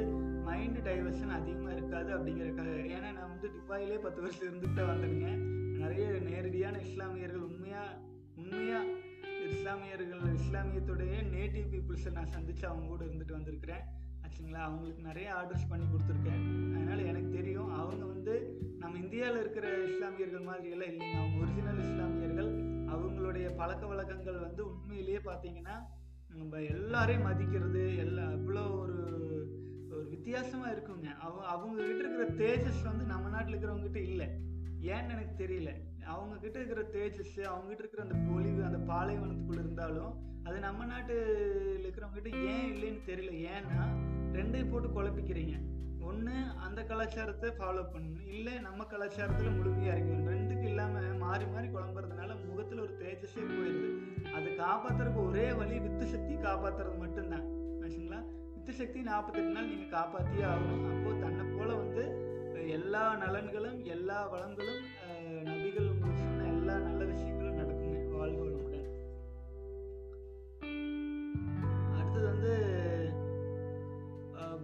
மைண்டு 0.46 0.80
டைவர்ஷன் 0.86 1.34
அதிகமாக 1.38 1.74
இருக்காது 1.74 2.10
அப்படிங்கிறதுக்காக. 2.16 2.76
ஏன்னா 2.94 3.08
நான் 3.18 3.32
வந்து 3.32 3.50
துபாயிலே 3.56 3.98
பத்து 3.98 4.20
வருஷம் 4.22 4.48
இருந்துகிட்டே 4.48 4.84
தான் 4.84 5.02
நிறைய 5.82 6.06
நேரடியான 6.30 6.78
இஸ்லாமியர்கள் 6.78 7.46
உண்மையாக 7.48 7.98
உண்மையாக 8.36 8.88
இஸ்லாமியர்கள் 9.50 10.20
இஸ்லாமியத்துடைய 10.40 11.14
நேட்டிவ் 11.34 11.66
பீப்புள்ஸை 11.72 12.10
நான் 12.12 12.26
சந்தித்து 12.26 12.66
அவங்க 12.68 12.86
கூட 12.86 13.04
இருந்துட்டு 13.04 13.32
வந்திருக்கிறேன். 13.32 13.84
ஆச்சுங்களா? 14.24 14.60
அவங்களுக்கு 14.68 15.02
நிறைய 15.02 15.28
ஆர்டர்ஸ் 15.38 15.68
பண்ணி 15.68 15.86
கொடுத்துருக்கேன். 15.86 16.44
அதனால் 16.74 17.02
எனக்கு 17.04 17.30
தெரியும் 17.30 17.72
அவங்க 17.72 18.04
வந்து 18.04 18.34
நம்ம 18.78 18.98
இந்தியாவில் 18.98 19.40
இருக்கிற 19.40 19.66
இஸ்லாமியர்கள் 19.84 20.48
மாதிரி 20.50 20.70
எல்லாம் 20.70 20.88
இல்லைங்க. 20.88 21.18
அவங்க 21.18 21.42
ஒரிஜினல் 21.44 21.82
இஸ்லாமியர்கள். 21.88 22.50
அவங்களுடைய 22.94 23.48
பழக்க 23.56 23.86
வழக்கங்கள் 23.86 24.38
வந்து 24.38 24.62
உண்மையிலேயே 24.70 25.20
பார்த்தீங்கன்னா 25.24 25.76
நம்ம 26.28 26.60
எல்லாரையும் 26.74 27.26
மதிக்கிறது 27.26 27.96
எல்லா 27.96 28.22
அவ்வளோ 28.22 28.64
ஒரு 28.80 28.98
ஒரு 29.90 30.06
வித்தியாசமாக 30.10 30.72
இருக்குங்க. 30.74 31.08
அவ 31.18 31.44
அவங்க 31.54 31.82
கிட்ட 31.82 32.02
இருக்கிற 32.04 32.26
தேஜஸ் 32.42 32.82
வந்து 32.84 33.04
நம்ம 33.04 33.28
நாட்டில் 33.28 33.54
இருக்கிறவங்ககிட்ட 33.54 34.02
இல்லை. 34.10 34.28
ஏன்னு 34.90 35.12
எனக்கு 35.14 35.34
தெரியல. 35.42 35.70
அவங்க 36.12 36.34
கிட்ட 36.44 36.56
இருக்கிற 36.58 36.82
தேஜஸ் 36.94 37.36
அவங்க 37.50 37.66
கிட்ட 37.68 37.82
இருக்கிற 37.82 38.02
அந்த 38.06 38.16
பொலிவு 38.28 38.60
அந்த 38.68 38.78
பாலைவனத்துக்குள்ள 38.92 39.64
இருந்தாலும் 39.64 40.12
அது 40.46 40.56
நம்ம 40.66 40.84
நாட்டில் 40.84 41.26
இருக்கிறவங்க 41.82 42.16
கிட்ட 42.16 42.30
ஏன் 42.52 42.70
இல்லைன்னு 42.72 43.02
தெரியல. 43.10 43.32
ஏன்னா 43.52 43.84
ரெண்டையும் 44.38 44.72
போட்டு 44.72 44.88
குழப்பிக்கிறீங்க. 44.96 45.54
ஒன்று 46.08 46.34
அந்த 46.66 46.80
கலாச்சாரத்தை 46.82 47.48
ஃபாலோ 47.58 47.82
பண்ணணும். 47.92 48.26
இல்லை 48.34 48.54
நம்ம 48.66 48.86
கலாச்சாரத்தில் 48.92 49.56
முழுமையாக 49.58 49.98
இருக்கணும். 49.98 50.32
ரெண்டுக்கு 50.36 50.66
இல்லாமல் 50.72 51.18
மாறி 51.24 51.44
மாறி 51.52 51.68
குழம்புறதுனால 51.68 52.30
முகத்தில் 52.48 52.84
ஒரு 52.86 52.94
தேஜஸே 53.02 53.44
போயிடுது 53.52 53.90
அது 54.36 54.48
காப்பாத்துறதுக்கு 54.64 55.22
ஒரே 55.28 55.52
வழி 55.60 55.78
வித்து 55.78 56.06
சக்தி 56.14 56.34
காப்பாற்றுறது 56.48 56.98
மட்டும்தான். 57.04 57.46
ஆச்சுங்களா 57.82 58.20
வித்து 58.54 58.72
சக்தி 58.80 59.00
நாற்பத்தெட்டு 59.10 59.54
நாள் 59.56 59.70
நீங்கள் 59.70 59.94
காப்பாற்றியே 59.98 60.44
ஆகணும். 60.52 60.84
அப்போது 60.92 61.20
தன்னை 61.24 61.44
போல் 61.56 61.80
வந்து 61.82 62.04
எல்லா 62.76 63.02
நலன்களும் 63.22 63.78
எல்லா 63.94 64.18
வளங்களும் 64.32 64.82
நபிகள் 65.48 65.88
உங்களுக்கு 65.92 66.22
சொன்ன 66.24 66.46
எல்லா 66.54 66.74
நல்ல 66.86 67.00
விஷயங்களும் 67.10 67.58
நடக்குங்க 67.60 68.18
வாழ்க 68.18 68.38
வளமுடன். 68.42 68.88
அடுத்தது 71.96 72.26
வந்து 72.32 72.52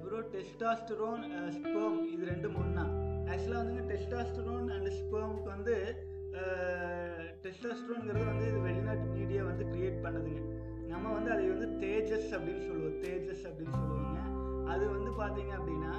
ப்ரோ 0.02 0.20
டெஸ்டாஸ்டரோன் 0.34 1.24
ஸ்பேம் 1.56 1.98
இது 2.12 2.24
ரெண்டும் 2.32 2.58
ஒன்றா 2.62 2.84
ஆக்சுவலாக 3.30 3.60
வந்துங்க 3.60 3.84
டெஸ்டாஸ்டரோன் 3.92 4.68
அண்ட் 4.76 4.90
ஸ்பேமுக்கு 4.98 5.48
வந்து 5.56 5.76
டெஸ்டோஸ்ட்ரோன்ங்கிறது 7.44 8.26
வந்து 8.32 8.46
இது 8.50 8.60
வெளிநாட்டு 8.66 9.06
மீடியா 9.16 9.42
வந்து 9.50 9.64
கிரியேட் 9.72 10.02
பண்ணுதுங்க. 10.04 10.42
நம்ம 10.92 11.12
வந்து 11.16 11.30
அதை 11.34 11.44
வந்து 11.54 11.68
தேஜஸ் 11.84 12.30
அப்படின்னு 12.36 12.64
சொல்லுவோம். 12.68 12.96
தேஜஸ் 13.04 13.44
அப்படின்னு 13.48 13.78
சொல்லுவாங்க. 13.80 14.20
அது 14.72 14.84
வந்து 14.94 15.10
பார்த்தீங்க 15.20 15.52
அப்படின்னா 15.58 15.94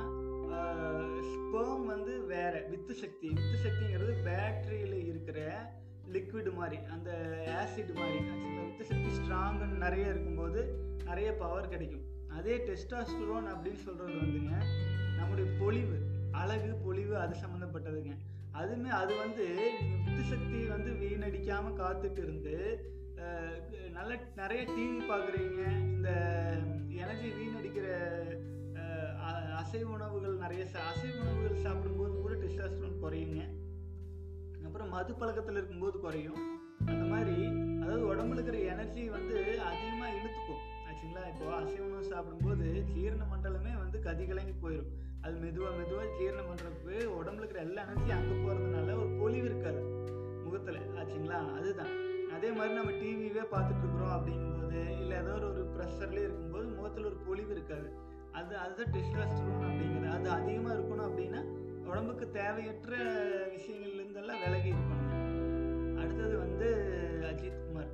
ஸ்பேம் 0.52 1.86
வந்து 1.86 2.26
வேற 2.26 2.66
வித்து 2.70 2.94
சக்தி. 2.94 3.28
வித்து 3.28 3.58
சக்திங்கிறது 3.64 4.28
பேட்டரியில் 4.28 5.04
இருக்கிற 5.06 5.40
லிக்விட் 6.12 6.54
மாதிரி 6.54 6.84
அந்த 6.86 7.12
ஆசிட் 7.46 7.94
மாதிரி. 7.94 8.18
ஆக்சுவலாக 8.18 8.66
வித்து 8.66 8.86
சக்தி 8.86 9.10
ஸ்ட்ராங்குன்னு 9.18 9.78
நிறைய 9.78 10.06
இருக்கும்போது 10.06 10.62
நிறைய 11.06 11.34
பவர் 11.34 11.70
கிடைக்கும். 11.70 12.02
அதே 12.30 12.58
டெஸ்டாஸ்டரோன் 12.58 13.48
அப்படின்னு 13.48 13.84
சொல்கிறது 13.84 14.14
வந்துங்க 14.14 14.54
நம்முடைய 15.18 15.52
பொலிவு. 15.60 15.98
அழகு 16.32 16.76
பொலிவு 16.76 17.18
அது 17.18 17.36
சம்மந்தப்பட்டதுங்க 17.40 18.16
அதுவுமே 18.54 18.88
அது 19.02 19.18
வந்து 19.18 19.46
நீங்கள் 19.82 20.06
வித்து 20.06 20.24
சக்தி 20.24 20.66
வந்து 20.66 20.92
வீணடிக்காமல் 20.92 21.78
காத்துட்டு 21.78 22.18
இருந்து 22.18 22.56
நல்ல 23.92 24.20
நிறைய 24.36 24.64
டிவி 24.64 25.02
பார்க்குறீங்க 25.06 25.62
இந்த 25.82 26.10
எனர்ஜி 26.90 27.30
வீணடிக்கிற 27.30 27.88
அசை 29.60 29.82
அ- 29.82 29.86
உணவுகள் 29.86 30.29
நிறைய 30.60 30.88
அசைவ 30.88 31.20
உணவுகள் 31.22 31.62
சாப்பிடும்போது 31.62 32.14
கூட 32.14 32.34
டெஸ்டாஸ்ட்ரோன் 32.34 32.98
குறையுங்க. 33.02 33.40
அப்புறம் 34.66 34.90
மது 34.90 35.14
பழக்கத்தில் 35.14 35.56
இருக்கும்போது 35.56 36.00
குறையும். 36.00 36.60
அந்த 36.86 37.04
மாதிரி 37.04 37.46
அதாவது 37.82 38.16
உடம்புல 38.16 38.32
இருக்கிற 38.32 38.58
எனர்ஜி 38.58 39.10
வந்து 39.10 39.62
அதிகமாக 39.62 40.12
இழுத்துக்கும். 40.12 40.64
ஆச்சுங்களா? 40.88 41.28
இப்போ 41.28 41.56
அசைவ 41.56 41.86
உணவு 41.86 42.04
சாப்பிடும்போது 42.04 42.84
ஜீரண 42.94 43.24
மண்டலமே 43.24 43.78
வந்து 43.78 44.00
கதி 44.00 44.26
கலங்கி 44.26 44.52
போயிடும் 44.52 44.90
அது 45.22 45.36
மெதுவாக 45.36 45.76
மெதுவாக 45.76 46.08
ஜீரணம் 46.20 46.50
மண்டலத்துக்கு 46.50 47.10
உடம்புல 47.22 47.38
இருக்கிற 47.38 47.60
எல்லா 47.60 47.84
எனர்ஜியும் 47.84 48.20
அங்கே 48.20 48.36
போகிறதுனால 48.36 49.00
ஒரு 49.00 49.18
பொலிவு 49.20 49.46
இருக்காது 49.46 49.82
முகத்தில். 50.44 50.82
ஆச்சுங்களா? 50.96 51.56
அதுதான். 51.56 51.94
அதே 52.32 52.52
மாதிரி 52.52 52.74
நம்ம 52.74 52.92
டிவியே 52.92 53.46
பார்த்துட்டு 53.56 53.80
இருக்கிறோம் 53.80 54.14
அப்படிங்கும்போது 54.18 54.90
இல்லை 55.02 55.18
ஏதோ 55.18 55.34
ஒரு 55.34 55.50
ஒரு 55.50 55.70
ப்ரெஷர்லேயே 55.78 56.28
இருக்கும்போது 56.28 56.68
முகத்தில் 56.68 57.06
ஒரு 57.06 57.16
பொலிவு 57.16 57.52
இருக்காது. 57.52 58.08
அது 58.40 58.54
அதுதான் 58.64 58.94
டெஸ்டாஸ்டரோன் 58.96 59.66
அப்படிங்கிறது 59.70 60.16
அது 60.18 60.30
அதிகமாக 60.38 60.76
இருக்கணும் 60.78 61.08
அப்படின்னா 61.10 61.42
உடம்புக்கு 61.90 62.26
தேவையற்ற 62.40 62.94
விஷயங்கள்லேருந்தெல்லாம் 63.54 64.42
விலகி 64.44 64.70
இருக்கணும். 64.74 65.06
அடுத்தது 66.02 66.36
வந்து 66.44 66.68
அஜித் 67.30 67.64
குமார். 67.66 67.92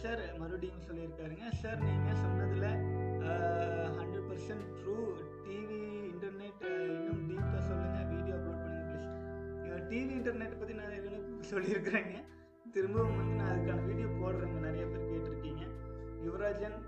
சார் 0.00 0.22
மறுபடியும் 0.40 0.84
சொல்லியிருக்காருங்க 0.88 1.46
சார் 1.62 1.80
நீங்கள் 1.86 2.20
சொன்னதில் 2.24 2.68
hundred 3.98 4.28
percent 4.30 4.66
true 4.80 4.96
TV 5.46 5.80
internet 6.10 6.64
இன்னும் 6.96 7.22
டீப்பாக 7.30 7.62
சொல்லுங்கள் 7.70 8.08
வீடியோ 8.12 8.36
அப்லோட் 8.38 8.62
பண்ணுங்கள் 8.64 8.88
ப்ளீஸ் 8.90 9.88
டிவி 9.92 10.12
இன்டர்நெட் 10.20 10.58
பற்றி 10.60 10.76
நான் 10.80 10.94
ஏற்கனவே 10.96 11.48
சொல்லியிருக்கிறேங்க. 11.52 12.16
திரும்பவும் 12.74 13.18
வந்து 13.20 13.34
நான் 13.40 13.52
அதுக்கான 13.52 13.84
வீடியோ 13.90 14.08
போடுறேங்க. 14.20 14.58
நிறைய 14.66 14.84
பேர் 14.92 15.10
கேட்டிருக்கீங்க. 15.12 15.64
Yuvarajan 16.26 16.78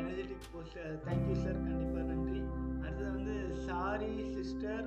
energetic 0.00 0.48
post 0.52 0.78
thank you 1.06 1.36
sir 1.44 1.58
கண்டிப்பாக 1.66 2.04
நன்றி. 2.10 2.40
அடுத்தது 2.82 3.10
வந்து 3.16 3.36
sorry 3.68 4.10
sister 4.36 4.86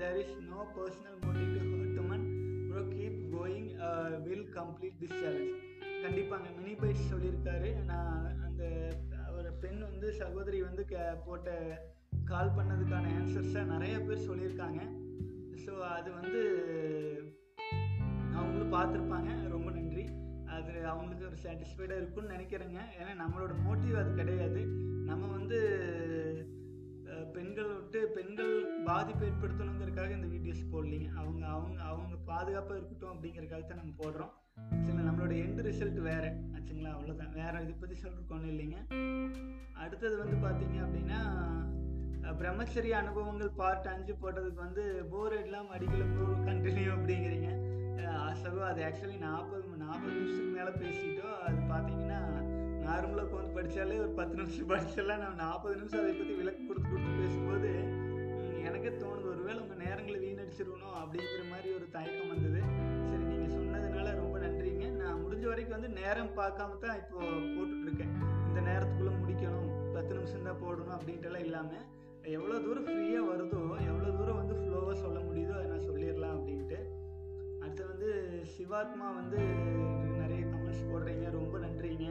there 0.00 0.18
is 0.22 0.36
no 0.52 0.60
personal 0.76 1.18
motive 1.26 1.50
to 1.56 1.62
hurt 1.72 2.00
man 2.10 2.26
bro 2.70 2.82
keep 2.96 3.20
going 3.36 3.70
will 4.26 4.48
complete 4.58 4.98
this 5.02 5.18
challenge 5.22 5.54
கண்டிப்பாங்க 6.04 6.48
மினி 6.58 6.74
பைட்ஸ் 6.82 7.10
சொல்லியிருக்காரு. 7.12 7.70
நான் 7.90 8.26
அந்த 8.46 8.62
ஒரு 9.38 9.50
பெண் 9.62 9.80
வந்து 9.88 10.08
சகோதரி 10.20 10.60
வந்து 10.68 10.84
க 10.92 10.96
போட்ட 11.26 11.50
கால் 12.30 12.54
பண்ணதுக்கான 12.56 13.10
ஆன்சர்ஸை 13.20 13.62
நிறைய 13.74 13.94
பேர் 14.06 14.26
சொல்லியிருக்காங்க. 14.30 14.80
ஸோ 15.64 15.72
அது 15.96 16.10
வந்து 16.20 16.40
அவங்களும் 18.38 18.74
பார்த்துருப்பாங்க. 18.76 19.30
ரொம்ப 19.54 19.68
நன்றி. 19.76 20.04
அது 20.56 20.72
அவங்களுக்கு 20.92 21.28
ஒரு 21.30 21.38
சாட்டிஸ்ஃபைடாக 21.44 22.00
இருக்கும்னு 22.00 22.34
நினைக்கிறேங்க. 22.36 22.80
ஏன்னா 23.00 23.12
நம்மளோட 23.22 23.52
மோட்டிவ் 23.66 24.00
அது 24.02 24.10
கிடையாது. 24.20 24.62
நம்ம 25.10 25.22
வந்து 25.36 25.58
பெண்கள் 27.36 27.70
விட்டு 27.76 28.00
பெண்கள் 28.16 28.52
பாதிப்பு 28.88 29.22
ஏற்படுத்தணுங்கிறதுக்காக 29.28 30.16
இந்த 30.16 30.28
வீடியோஸ் 30.34 30.70
போடலிங்க. 30.72 31.08
அவங்க 31.22 31.42
அவங்க 31.56 31.78
அவங்க 31.92 32.16
பாதுகாப்பாக 32.30 32.78
இருக்கட்டும் 32.78 33.12
அப்படிங்கிறக்காக 33.14 33.62
தான் 33.64 33.80
நம்ம 33.82 33.94
போடுறோம். 34.02 34.32
ஆக்சுவலாக 34.74 35.06
நம்மளோட 35.08 35.34
எண்டு 35.44 35.66
ரிசல்ட் 35.68 36.00
வேறு. 36.08 36.30
ஆச்சுங்களா? 36.54 36.92
அவ்வளோதான் 36.96 37.34
வேறு 37.40 37.62
இதை 37.64 37.74
பற்றி 37.82 37.96
சொல்கிறதுக்கு 38.02 38.36
ஒன்றும் 38.36 38.52
இல்லைங்க. 38.54 38.78
அடுத்தது 39.84 40.14
வந்து 40.22 40.38
பார்த்தீங்க 40.46 40.78
அப்படின்னா 40.86 41.20
பிரம்மச்சரிய 42.40 42.94
அனுபவங்கள் 43.02 43.56
பார்ட் 43.60 43.92
அஞ்சு 43.92 44.14
போட்டதுக்கு 44.22 44.60
வந்து 44.66 44.82
போர் 45.12 45.36
இல்லாமல் 45.44 45.74
அடிக்கல 45.76 46.04
போ 46.16 46.24
கண்டினியூ 46.48 46.90
அப்படிங்கிறீங்க. 46.96 47.48
அஹ், 48.12 48.34
அது 48.68 48.80
ஆக்சுவலி 48.86 49.16
நாற்பது 49.22 49.58
நாற்பது 49.82 50.14
நிமிஷத்துக்கு 50.16 50.56
மேலே 50.56 50.72
பேசிட்டோம். 50.80 51.36
அது 51.44 51.58
பார்த்தீங்கன்னா 51.70 52.20
நார்மலாக 52.84 53.26
உட்காந்து 53.28 53.56
படித்தாலே 53.56 53.96
ஒரு 54.00 54.12
பத்து 54.14 54.36
நிமிஷம் 54.38 54.70
படிச்செல்லாம் 54.70 55.22
நான் 55.24 55.40
நாற்பது 55.42 55.74
நிமிஷம் 55.76 56.02
அதை 56.02 56.12
பற்றி 56.12 56.34
விளக்கம் 56.38 56.68
கொடுத்து 56.68 56.88
கொடுத்து 56.90 57.18
பேசும்போது 57.20 57.70
எனக்கே 58.62 58.90
தோணுது 58.94 59.28
ஒருவேளை 59.32 59.58
உங்கள் 59.60 59.82
நேரங்களை 59.82 60.18
வீணடிச்சிருக்கணும் 60.20 60.96
அப்படிங்கிற 61.00 61.42
மாதிரி 61.50 61.68
ஒரு 61.76 61.86
தயக்கம் 61.94 62.32
வந்தது. 62.32 62.60
சரி 63.04 63.24
நீங்கள் 63.30 63.54
சொன்னதுனால 63.54 64.14
ரொம்ப 64.18 64.36
நன்றிங்க. 64.38 64.86
நான் 64.98 65.22
முடிஞ்ச 65.22 65.44
வரைக்கும் 65.46 65.76
வந்து 65.76 65.90
நேரம் 66.00 66.32
பார்க்காம 66.36 66.78
தான் 66.82 66.98
இப்போ 67.02 67.18
போட்டுட்ருக்கேன். 67.54 68.12
இந்த 68.48 68.60
நேரத்துக்குள்ளே 68.68 69.14
முடிக்கணும் 69.18 69.66
பத்து 69.94 70.12
நிமிஷம் 70.14 70.48
தான் 70.48 70.60
போடணும் 70.62 70.96
அப்படின்ட்டுலாம் 70.96 71.46
இல்லாமல் 71.46 71.86
எவ்வளோ 72.32 72.56
தூரம் 72.60 72.86
ஃப்ரீயாக 72.86 73.28
வருதோ 73.28 73.60
எவ்வளோ 73.88 74.10
தூரம் 74.18 74.40
வந்து 74.40 74.56
ஃப்ளோவாக 74.58 74.96
சொல்ல 74.98 75.18
முடியுதோ 75.20 75.54
அதை 75.54 75.68
நான் 75.68 75.86
சொல்லிடலாம் 75.86 76.34
அப்படின்ட்டு. 76.36 76.78
அடுத்து 77.70 77.90
வந்து 77.90 78.12
சிவாத்மா 78.52 79.08
வந்து 79.16 79.40
நிறைய 80.20 80.40
கமெண்ட்ஸ் 80.52 80.86
போடுறீங்க 80.88 81.26
ரொம்ப 81.36 81.58
நன்றிங்க. 81.64 82.06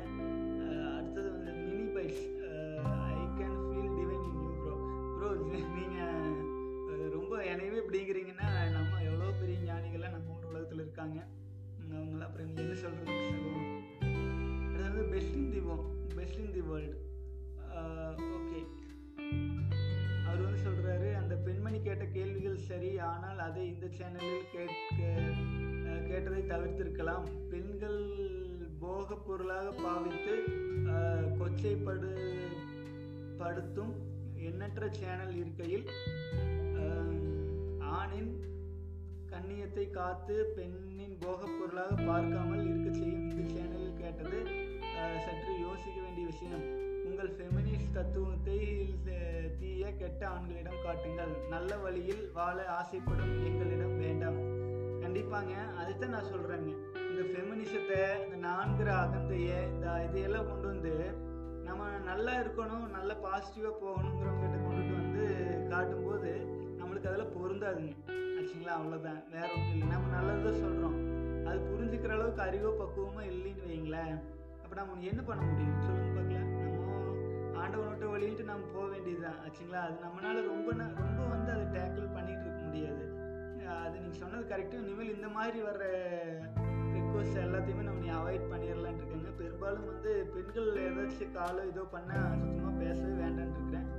அடுத்தது 0.98 1.30
வந்து 1.32 1.52
mini 1.64 1.88
bites 1.96 2.22
I 3.08 3.18
can 3.40 3.58
feel 3.66 3.92
divine 3.98 4.24
in 4.30 4.40
you 4.44 4.52
bro 4.62 4.76
bro 5.16 5.32
நீங்கள் 5.42 7.12
ரொம்ப 7.18 7.34
என்னையவே 7.52 7.82
இப்படிங்கிறீங்கன்னா 7.84 8.48
நம்ம 8.78 9.02
எவ்வளோ 9.10 9.28
பெரிய 9.42 9.58
ஞானிகள்லாம் 9.70 10.16
நம்ம 10.16 10.38
ஊர் 10.38 10.50
உலகத்தில் 10.52 10.84
இருக்காங்க. 10.86 11.20
அவங்களாம் 11.92 12.28
அப்புறம் 12.30 12.48
நீங்கள் 12.48 12.66
என்ன 12.66 12.80
சொல்கிறது 12.84 13.18
அடுத்தது 14.64 15.04
best 15.14 15.38
in 15.42 15.52
the 15.56 15.62
best 16.16 16.42
in 16.46 16.54
the 16.58 16.64
world 16.70 16.98
okay 18.38 18.62
அவர் 20.30 20.44
வந்து 20.46 20.66
சொல்றாரு 20.68 21.10
அந்த 21.20 21.34
பெண்மணி 21.46 21.80
கேட்ட 21.82 22.06
கேள்விகள் 22.18 22.58
சரி 22.70 22.92
ஆனால் 23.12 23.40
அதை 23.48 23.64
இந்த 23.74 23.88
சேனலில் 23.98 24.52
கேட்க 24.56 24.98
கேட்டதை 26.10 26.42
தவிர்த்திருக்கலாம். 26.52 27.26
பெண்கள் 27.52 28.02
போக 28.84 29.16
பொருளாக 29.28 29.68
பாவித்து 29.84 30.36
கொச்சைப்படு 31.40 32.12
படுத்தும் 33.40 33.94
எண்ணற்ற 34.50 34.84
சேனல் 35.00 35.34
இருக்கையில் 35.40 35.88
ஆணின் 37.98 38.32
கண்ணியத்தை 39.32 39.86
காத்து 39.98 40.36
பெண்ணின் 40.58 41.18
போகப் 41.24 41.56
பொருளாக 41.60 41.96
பார்க்காமல் 42.10 42.66
இருக்க 42.70 42.90
செய்யும் 43.00 43.26
இந்த 43.32 43.44
சேனலில் 43.56 44.00
கேட்டது 44.02 44.40
சற்று 45.26 45.54
யோசிக்க 45.66 45.98
வேண்டிய 46.06 46.26
விஷயம். 46.32 46.66
உங்கள் 47.10 47.32
ஃபெமினிஸ்ட் 47.38 47.96
தத்துவத்தை 47.98 48.60
கெட்ட 49.98 50.28
ஆண்களிடம் 50.28 50.84
காட்டுங்கள். 50.86 51.34
நல்ல 51.50 51.78
வழியில் 51.78 52.32
வாழ 52.34 52.68
ஆசைப்படும் 52.68 53.46
எங்களிடம் 53.46 53.98
வேண்டாம். 53.98 54.40
கண்டிப்பாங்க. 55.04 55.54
அதுதான் 55.78 56.10
நான் 56.10 56.32
சொல்கிறேங்க 56.34 56.72
இந்த 57.10 57.22
ஃபெமினிசத்தை 57.30 58.00
இந்த 58.24 58.48
நான்கிற 58.48 58.90
அகந்தையை 59.04 59.58
இந்த 59.74 60.06
இதையெல்லாம் 60.08 60.48
கொண்டு 60.48 60.68
வந்து 60.68 60.94
நம்ம 61.64 61.90
நல்லா 62.06 62.32
இருக்கணும் 62.32 62.86
நல்ல 62.90 63.14
பாசிட்டிவாக 63.14 63.74
போகணுங்கிறவங்ககிட்ட 63.84 64.60
கொண்டுட்டு 64.66 64.94
வந்து 65.02 65.26
காட்டும்போது 65.70 66.32
நம்மளுக்கு 66.80 67.10
அதில் 67.12 67.34
பொருந்தாதுங்க. 67.38 67.94
ஆச்சுங்களா? 68.38 68.76
அவ்வளோதான் 68.80 69.24
வேற 69.32 69.48
ஒன்றும் 69.54 69.74
இல்லை. 69.74 69.88
நம்ம 69.88 70.16
நல்லது 70.16 70.44
தான் 70.44 70.62
சொல்கிறோம் 70.66 70.98
அது 71.48 71.60
புரிஞ்சுக்கிற 71.72 72.14
அளவுக்கு 72.14 72.42
அறிவோ 72.42 72.72
பக்குவமோ 72.82 73.22
இல்லைன்னு 73.32 73.70
வைங்களேன். 73.72 74.16
அப்போ 74.64 74.76
நம்ம 74.76 75.02
என்ன 75.02 75.22
பண்ண 75.22 75.42
முடியும்? 75.44 75.82
சொல்லுங்க 75.82 76.10
பார்க்கலாம். 76.16 76.59
நம்ம 77.60 77.68
ஆண்டவனோட்ட 77.68 78.06
வழியிட்டு 78.10 78.44
நம்ம 78.44 78.66
போக 78.74 78.86
வேண்டியதுதான் 78.88 79.40
ஆச்சுங்களா? 79.46 79.80
அது 79.86 79.96
நம்மளால 80.04 80.44
ரொம்ப 80.52 80.68
ரொம்ப 81.00 81.24
வந்து 81.32 81.50
அதை 81.56 81.66
டேக்கிள் 81.78 82.14
பண்ணிட்டு 82.14 82.44
இருக்க 82.46 82.62
முடியாது. 82.68 83.04
அது 83.84 83.96
நீங்கள் 84.00 84.20
சொன்னது 84.22 84.44
கரெக்டாக 84.52 84.82
இனிமேல் 84.84 85.16
இந்த 85.16 85.28
மாதிரி 85.28 85.60
வர்ற 85.62 85.84
ரிக்வஸ்ட் 86.96 87.40
எல்லாத்தையுமே 87.46 87.84
நம்ம 87.88 88.00
நீ 88.06 88.10
அவாய்ட் 88.20 88.48
பண்ணிடலான் 88.52 88.98
இருக்கேங்க. 89.00 89.32
பெரும்பாலும் 89.42 89.90
வந்து 89.92 90.12
பெண்கள் 90.34 90.70
ஏதாச்சும் 90.86 91.36
காலோ 91.38 91.66
இதோ 91.72 91.84
பண்ணால் 91.96 92.40
சுத்தமாக 92.44 92.76
பேசவே 92.84 93.12
வேண்டாம்னு 93.24 93.56
இருக்கிறேன். 93.58 93.90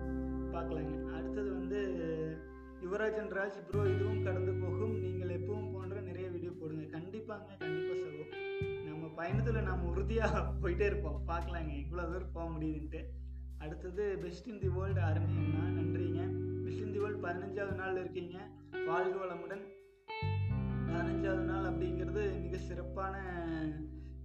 பார்க்கலாங்க. 0.55 0.95
அடுத்தது 1.19 1.51
வந்து 1.59 1.81
யுவராஜன் 2.85 3.33
ராஜ் 3.39 3.61
ப்ரோ 3.71 3.83
இதுவும் 3.95 4.25
கடந்து 4.25 4.53
போகும். 4.65 4.97
நீங்கள் 5.07 5.37
எப்பவும் 5.39 5.73
போன்ற 5.73 6.01
நிறைய 6.01 6.29
வீடியோ 6.29 6.53
போடுங்க. 6.61 6.85
கண்டிப்பாங்க 6.99 7.59
கண்டிப்பாக 7.65 7.99
சகோ. 8.05 8.25
நம்ம 8.89 9.07
பயணத்தில் 9.21 9.69
நம்ம 9.71 9.91
உறுதியாக 9.91 10.45
போயிட்டே 10.63 10.87
இருப்போம். 10.93 11.23
பார்க்கலாங்க. 11.33 11.73
இவ்வளோ 11.85 12.05
தூரம் 12.13 12.37
போக 12.39 12.49
முடியுதுன்ட்டு. 12.57 13.03
அடுத்தது 13.61 14.19
பெஸ்ட் 14.23 14.47
இன் 14.47 14.59
தி 14.59 14.69
வேர்ல்டு 14.69 15.01
அருமையண்ணா 15.01 15.65
நன்றிங்க. 15.79 16.21
பெஸ்ட் 16.65 16.81
இன் 16.81 16.93
தி 16.93 16.99
வேர்ல்டு 16.99 17.29
பதினஞ்சாவது 17.29 17.75
நாள் 17.75 17.99
இருக்கீங்க. 17.99 18.39
வாழ்க 18.87 19.25
வளமுடன். 19.25 19.65
பதினஞ்சாவது 20.87 21.45
நாள் 21.51 21.73
அப்படிங்கிறது 21.73 22.43
மிக 22.43 22.57
சிறப்பான 22.57 23.23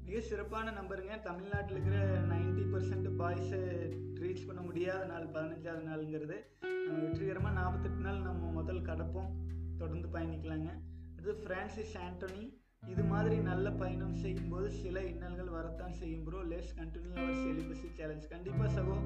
மிக 0.05 0.19
சிறப்பான 0.19 0.71
நம்பருங்க. 0.71 1.21
தமிழ்நாட்டில் 1.21 1.77
இருக்கிற 1.77 2.21
நைன்டி 2.21 2.63
பர்சன்ட் 2.73 3.09
பாய்ஸை 3.17 3.91
ரீச் 4.19 4.45
பண்ண 4.47 4.61
முடியாத 4.61 5.05
நாள் 5.05 5.27
பதினஞ்சாவது 5.27 5.85
நாளுங்கிறது. 5.85 6.35
நம்ம 6.61 6.99
வெற்றிகரமாக 6.99 7.53
நாற்பத்தெட்டு 7.53 7.97
நாள் 7.97 8.21
நம்ம 8.21 8.51
முதல் 8.51 8.81
கடப்போம். 8.81 9.29
தொடர்ந்து 9.77 10.07
பயணிக்கலாங்க. 10.07 10.69
அது 11.17 11.33
ஃப்ரான்சிஸ் 11.33 11.97
ஆண்டோனி 12.07 12.64
இது 12.91 13.03
மாதிரி 13.03 13.37
நல்ல 13.37 13.71
பயணம் 13.71 14.15
செய்யும்போது 14.15 14.71
சில 14.71 14.99
இன்னல்கள் 14.99 15.55
வரத்தான் 15.57 15.93
செய்யும் 15.93 16.23
ப்ரோ 16.23 16.41
லெட்ஸ் 16.43 16.75
கண்டினியூ 16.79 17.13
அவர் 17.21 17.41
செலிபஸி 17.45 17.87
சேலஞ்ச் 17.97 18.27
கண்டிப்பாக 18.27 18.69
சகோ 18.77 18.97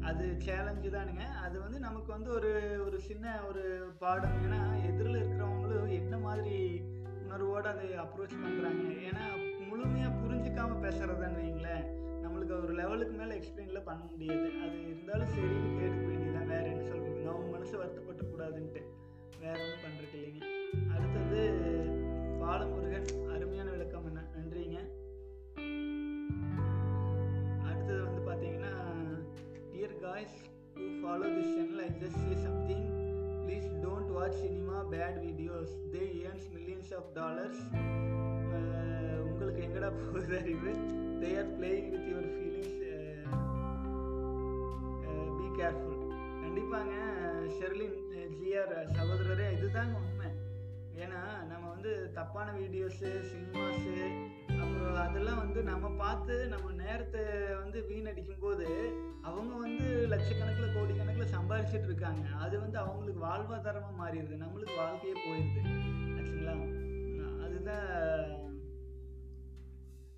அது 0.00 0.24
சேலஞ்சு 0.46 0.88
தானுங்க. 0.96 1.24
அது 1.44 1.60
வந்து 1.60 1.78
நமக்கு 1.78 2.12
வந்து 2.12 2.30
ஒரு 2.30 2.50
ஒரு 2.86 3.00
சின்ன 3.00 3.42
ஒரு 3.48 3.62
பாடம். 3.98 4.36
ஏன்னா 4.44 4.60
எதிரில் 4.88 5.18
இருக்கிறவங்களும் 5.20 5.90
என்ன 5.90 6.18
மாதிரி 6.18 6.56
உணர்வோடு 7.24 7.68
அதை 7.68 7.86
அப்ரோச் 8.04 8.42
பண்ணுறாங்க 8.44 8.84
ஏன்னா 9.08 9.24
முழுமையாக 9.68 10.18
புரிஞ்சிக்காமல் 10.22 10.82
பேசுகிறதுன்னு 10.84 11.40
வைங்களேன் 11.42 11.86
நம்மளுக்கு 12.22 12.62
ஒரு 12.62 12.74
லெவலுக்கு 12.74 13.16
மேலே 13.18 13.34
எக்ஸ்பிளைனில் 13.40 13.86
பண்ண 13.88 14.04
முடியாது. 14.10 14.46
அது 14.64 14.76
இருந்தாலும் 14.86 15.28
சரின்னு 15.28 15.76
கேட்டுக்க 15.80 16.06
வேண்டியதான் 16.12 16.46
வேறு 16.46 16.70
என்ன 16.70 16.84
சொல்கிறது 16.88 17.28
அவங்க 17.28 17.50
மனசு 17.56 17.74
வருத்தப்பட்டுக்கூடாதுன்ட்டு. 17.82 18.82
வேற 19.40 19.56
ஒன்றும் 19.64 19.84
பண்ணுறது 19.86 20.16
இல்லைங்க. 20.18 20.42
அடுத்தது 20.94 21.40
பாலமுருகன் 22.46 23.06
அருமையான 23.32 23.68
விளக்கம் 23.70 24.06
என்ன 24.08 24.20
நன்றிங்க 24.34 24.78
அடுத்தது 27.66 28.00
வந்து 28.04 28.20
பார்த்தீங்கன்னா 28.28 28.72
dear 29.72 29.96
guys 30.02 30.36
do 30.76 30.86
follow 31.00 31.28
this 31.36 31.52
channel 31.54 31.82
I 31.82 31.90
just 32.02 32.20
see 32.22 32.36
something 32.44 32.86
please 33.42 33.68
don't 33.84 34.12
watch 34.16 34.40
cinema 34.42 34.78
bad 34.92 35.18
videos 35.26 35.74
they 35.94 36.04
earns 36.22 36.48
millions 36.54 36.92
of 36.98 37.10
dollars 37.16 37.62
உங்களுக்கு 39.24 39.62
எங்கடா 39.66 39.90
போகுது 39.98 40.36
அறிவு 40.40 40.72
they 41.22 41.30
are 41.38 41.52
playing 41.56 41.90
with 41.92 42.08
your 42.12 42.30
feelings 42.34 42.74
be 45.36 45.48
careful 45.58 46.00
கண்டிப்பாங்க 46.42 46.94
ஷெர்லின் 47.56 47.98
ஜிஆர் 48.36 48.74
சகோதரரே 48.96 49.48
இதுதாங்க 49.56 49.96
ஏன்னா 51.04 51.20
நம்ம 51.48 51.64
வந்து 51.68 51.90
தப்பான 52.14 52.48
வீடியோஸு 52.52 53.08
சினிமாஸு 53.30 53.94
அப்புறம் 54.60 55.00
அதெல்லாம் 55.06 55.40
வந்து 55.42 55.60
நம்ம 55.62 55.90
பார்த்து 56.02 56.34
நம்ம 56.48 56.70
நேரத்தை 56.82 57.22
வந்து 57.62 57.78
வீணடிக்கும் 57.90 58.42
போது 58.44 58.66
அவங்க 59.28 59.52
வந்து 59.56 59.86
லட்சக்கணக்கில் 60.12 60.74
கோடிக்கணக்கில் 60.76 61.34
சம்பாரிச்சிட்டு 61.36 61.88
இருக்காங்க. 61.90 62.22
அது 62.44 62.54
வந்து 62.60 62.78
அவங்களுக்கு 62.78 63.20
வாழ்வாதாரமாக 63.26 64.00
மாறிடுது. 64.02 64.42
நம்மளுக்கு 64.44 64.76
வாழ்க்கையே 64.76 65.16
போயிடுது. 65.26 65.62
ஆச்சுங்களா? 66.16 66.54
அதுதான் 67.46 67.86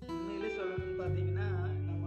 உண்மையிலே 0.09 0.49
சொல்லணும்னு 0.57 0.99
பார்த்தீங்கன்னா 1.01 1.47
நம்ம 1.87 2.03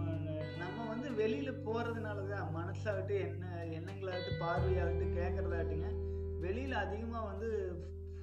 நம்ம 0.63 0.87
வந்து 0.93 1.09
வெளியில் 1.21 1.63
போகிறதுனால 1.67 2.27
தான் 2.27 2.53
மனசாகட்டும் 2.57 3.23
என்ன 3.27 3.45
எண்ணங்களாகட்டும் 3.77 4.41
பார்வையாகட்டும் 4.43 5.17
கேட்குறதாகட்டுங்க 5.19 5.89
வெளியில் 6.45 6.83
அதிகமாக 6.85 7.29
வந்து 7.31 7.49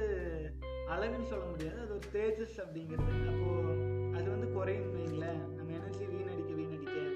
அழகுன்னு 0.86 1.22
சொல்ல 1.22 1.44
முடியாது. 1.44 1.80
அது 1.80 1.88
ஒரு 1.88 2.00
தேஜஸ் 2.12 2.60
அப்படிங்கிறது. 2.60 3.28
அப்போது 3.28 4.12
அது 4.14 4.30
வந்து 4.30 4.52
குறையும் 4.52 4.96
வைங்களேன். 4.96 5.54
நம்ம 5.54 5.72
எனர்ஜி 5.72 6.04
வீணடிக்க 6.04 6.52
வீணடிக்க. 6.54 7.12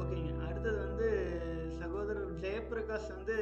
ஓகேங்க. 0.00 0.46
அடுத்தது 0.46 0.76
வந்து 0.76 1.28
சகோதரர் 1.70 2.34
ஜெயபிரகாஷ் 2.34 3.14
வந்து 3.16 3.36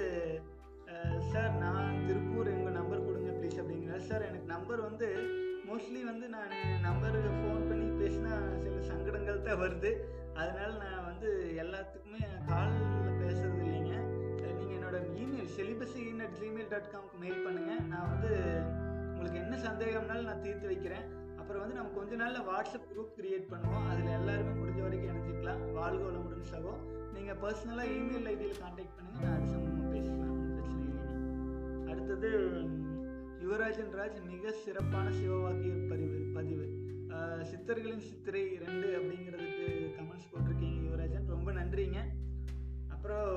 சார் 1.33 1.57
நான் 1.57 2.07
திருப்பூர் 2.07 2.47
எங்கள் 2.47 2.73
நம்பர் 2.73 3.05
கொடுங்க 3.05 3.31
ப்ளீஸ் 3.31 3.61
அப்படிங்கிறார். 3.61 3.99
சார் 3.99 4.23
எனக்கு 4.23 4.47
நம்பர் 4.47 4.81
வந்து 4.81 5.31
மோஸ்ட்லி 5.69 6.01
வந்து 6.11 6.27
நான் 6.35 6.53
நம்பருக்கு 6.87 7.31
ஃபோன் 7.39 7.67
பண்ணி 7.71 7.87
பேசினா 8.03 8.33
சில 8.65 8.77
சங்கடங்கள் 8.91 9.47
தான் 9.49 9.61
வருது. 9.63 9.91
அதனால 10.41 10.71
நான் 10.85 11.07
வந்து 11.11 11.29
எல்லாத்துக்குமே 11.63 12.23
காலில் 12.51 13.21
பேசுறது 13.23 13.61
இல்லைங்க. 13.67 13.97
நீங்கள் 14.59 14.77
என்னோட 14.79 14.99
email 15.23 15.51
celibacy 15.59 16.03
at 16.27 16.37
gmail 16.41 16.71
dot 16.73 16.93
காம்க்கு 16.95 17.23
mail 17.25 17.45
பண்ணுங்கள் 17.47 17.83
நான் 17.93 18.11
வந்து 18.13 18.31
உங்களுக்கு 19.13 19.43
என்ன 19.45 19.57
சந்தேகம்னாலும் 19.67 20.29
நான் 20.31 20.45
தீர்த்து 20.47 20.73
வைக்கிறேன். 20.73 21.07
அப்புறம் 21.41 21.63
வந்து 21.63 21.79
நம்ம 21.79 21.93
கொஞ்ச 21.99 22.15
நாளில் 22.23 22.47
வாட்ஸ்அப் 22.51 22.89
குரூப் 22.93 23.17
கிரியேட் 23.19 23.51
பண்ணுவோம். 23.53 23.85
அதில் 23.91 24.17
எல்லாருமே 24.21 24.55
முடிஞ்ச 24.61 24.81
வரைக்கும் 24.87 25.11
இணைஞ்சிக்கலாம். 25.13 25.63
வாழ்க 25.79 26.03
வளமுடன் 26.07 26.51
சகோ 26.55 26.75
நீங்கள் 27.17 27.41
பர்சனலாக 27.45 27.95
இமெயில் 27.99 28.29
ஐடியில் 28.33 28.61
காண்டாக்ட் 28.63 28.97
பண்ணுங்கள் 28.97 29.25
நான் 29.27 29.37
அது 29.39 29.53
சம்பந்தமாக 29.55 29.93
பேசலாம் 29.95 30.41
பிரச்சனை 30.57 30.83
இல்லைங்க. 30.89 31.05
அடுத்தது 31.91 32.31
யுவராஜன் 33.47 33.91
ராஜ் 33.97 34.17
மிக 34.29 34.53
சிறப்பான 34.61 35.07
சிவவாக்கிய 35.17 35.73
பதிவு 35.91 36.21
பதிவு. 36.37 36.65
சித்தர்களின் 37.51 38.03
சித்திரை 38.07 38.41
ரெண்டு 38.63 38.87
அப்படிங்கிறதுக்கு 38.97 39.67
கமெண்ட்ஸ் 39.99 40.31
போட்டிருக்கீங்க 40.31 40.79
யுவராஜன். 40.87 41.29
ரொம்ப 41.35 41.53
நன்றிங்க. 41.59 41.99
அப்புறம் 42.95 43.29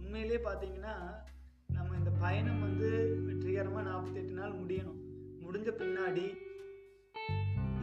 உண்மையிலே 0.00 0.38
பார்த்தீங்கன்னா 0.46 0.94
நம்ம 1.76 1.96
இந்த 2.00 2.12
பயணம் 2.24 2.60
வந்து 2.66 2.88
வெற்றிகரமாக 3.26 3.84
நாற்பத்தெட்டு 3.88 4.34
நாள் 4.40 4.58
முடியணும். 4.62 5.00
முடிஞ்ச 5.44 5.70
பின்னாடி 5.82 6.26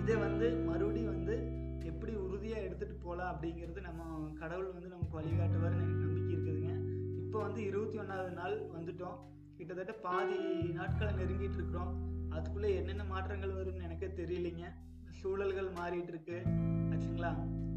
இதை 0.02 0.16
வந்து 0.26 0.50
மறுபடியும் 0.70 1.14
வந்து 1.14 1.36
எப்படி 1.92 2.16
உறுதியாக 2.26 2.66
எடுத்துகிட்டு 2.68 3.04
போகலாம் 3.06 3.32
அப்படிங்கிறது 3.34 3.82
நம்ம 3.90 4.32
கடவுள் 4.42 4.74
வந்து 4.78 4.90
நமக்கு 4.96 5.18
வழிகாட்டுவார்னு 5.20 5.84
எனக்கு 5.84 6.08
நம்பிக்கை 6.08 6.34
இருக்குதுங்க. 6.36 6.74
இப்போ 7.22 7.40
வந்து 7.48 7.62
இருபத்தி 7.70 7.98
ஒன்றாவது 8.04 8.34
நாள் 8.42 8.58
வந்துட்டோம். 8.76 9.20
கிட்டத்தட்ட 9.58 9.94
பாதி 10.06 10.38
நாட்களை 10.78 11.12
நெருங்கிட்டு 11.20 11.58
இருக்கிறோம். 11.60 11.92
அதுக்குள்ளே 12.36 12.70
என்னென்ன 12.80 13.04
மாற்றங்கள் 13.12 13.58
வரும்னு 13.60 13.88
எனக்கே 13.88 14.10
தெரியலைங்க. 14.20 14.66
சூழல்கள் 15.20 15.70
மாறிட்டு 15.80 16.12
இருக்கு. 16.14 16.38
ஆச்சுங்களா? 16.94 17.32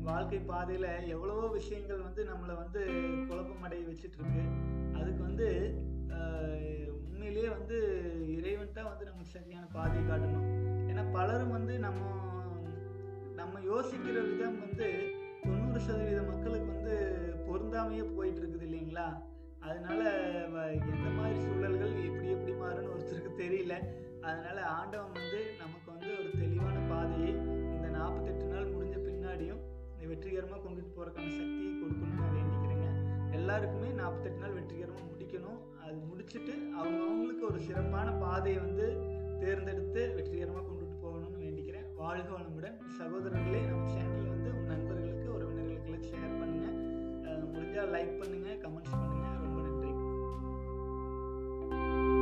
வாழ்க்கை 0.09 0.39
பாதையில் 0.51 0.89
எவ்வளவோ 1.15 1.45
விஷயங்கள் 1.59 2.05
வந்து 2.07 2.23
நம்மளை 2.31 2.55
வந்து 2.63 2.81
குழப்பமடைய 3.29 3.83
வச்சுட்டு 3.91 4.19
இருக்கு. 4.21 4.43
அதுக்கு 4.99 5.23
வந்து 5.29 5.49
உண்மையிலேயே 7.09 7.49
வந்து 7.59 7.77
இறைவன் 8.37 8.77
தான் 8.77 8.91
வந்து 8.91 9.09
நமக்கு 9.09 9.35
சரியான 9.37 9.65
பாதையை 9.77 10.03
காட்டணும். 10.11 10.49
ஏன்னா 10.91 11.05
பலரும் 11.17 11.55
வந்து 11.57 11.75
நம்ம 11.87 12.03
நம்ம 13.41 13.61
யோசிக்கிற 13.71 14.19
விதம் 14.29 14.61
வந்து 14.65 14.87
தொண்ணூறு 15.43 15.81
சதவீத 15.87 16.21
மக்களுக்கு 16.31 16.69
வந்து 16.75 16.95
பொருந்தாமையே 17.49 18.05
போயிட்டு 18.17 18.41
இருக்குது 18.43 18.67
இல்லைங்களா? 18.69 19.07
அதனால 19.69 20.03
எந்த 20.93 21.09
மாதிரி 21.19 21.39
சூழல்கள் 21.45 21.95
எப்படி 22.09 22.29
எப்படி 22.35 22.53
மாறும்னு 22.61 22.93
ஒருத்தருக்கு 22.95 23.33
தெரியல. 23.43 23.75
அதனால 24.29 24.59
ஆண்டவன் 24.79 25.17
வந்து 25.19 25.41
நமக்கு 25.63 25.89
வந்து 25.95 26.11
ஒரு 26.21 26.31
தெளிவான 26.41 26.77
பாதையை 26.93 27.31
இந்த 27.75 27.89
நாற்பத்தெட்டு 27.97 28.47
நாள் 28.53 28.73
முடிஞ்ச 28.75 28.97
பின்னாடியும் 29.07 29.61
இந்த 29.93 30.05
வெற்றிகரமாக 30.13 30.61
கொண்டுட்டு 30.65 30.93
போகிறக்கான 30.97 31.33
சக்தியை 31.41 31.73
கொடுக்கணும்னு 31.81 32.21
நான் 32.23 32.37
வேண்டிக்கிறேங்க. 32.39 32.89
எல்லாருக்குமே 33.39 33.91
நாற்பத்தெட்டு 34.01 34.43
நாள் 34.45 34.57
வெற்றிகரமாக 34.59 35.07
முடிக்கணும். 35.13 35.61
அது 35.85 35.97
முடிச்சுட்டு 36.11 36.55
அவங்க 36.79 37.01
அவங்களுக்கு 37.09 37.45
ஒரு 37.51 37.61
சிறப்பான 37.69 38.09
பாதையை 38.25 38.61
வந்து 38.67 38.87
தேர்ந்தெடுத்து 39.43 40.03
வெற்றிகரமாக 40.19 40.65
கொண்டுட்டு 40.69 40.97
போகணும்னு 41.05 41.45
வேண்டிக்கிறேன். 41.47 41.87
வாழ்க 42.03 42.29
வளமுடன். 42.37 42.79
சகோதரர்களே 43.01 43.63
நம்ம 43.73 43.91
சேனல் 43.97 44.33
வந்து 44.35 44.49
உங்கள் 44.57 44.73
நண்பர்களுக்கு 44.75 45.29
உறவினர்களுக்கு 45.37 46.11
ஷேர் 46.11 46.41
பண்ணுங்கள் 46.41 46.75
முடிஞ்சால் 47.55 47.93
லைக் 47.97 48.17
பண்ணுங்கள் 48.23 48.61
கமெண்ட்ஸ் 48.65 48.97
thank 51.77 51.89
you 51.89 52.16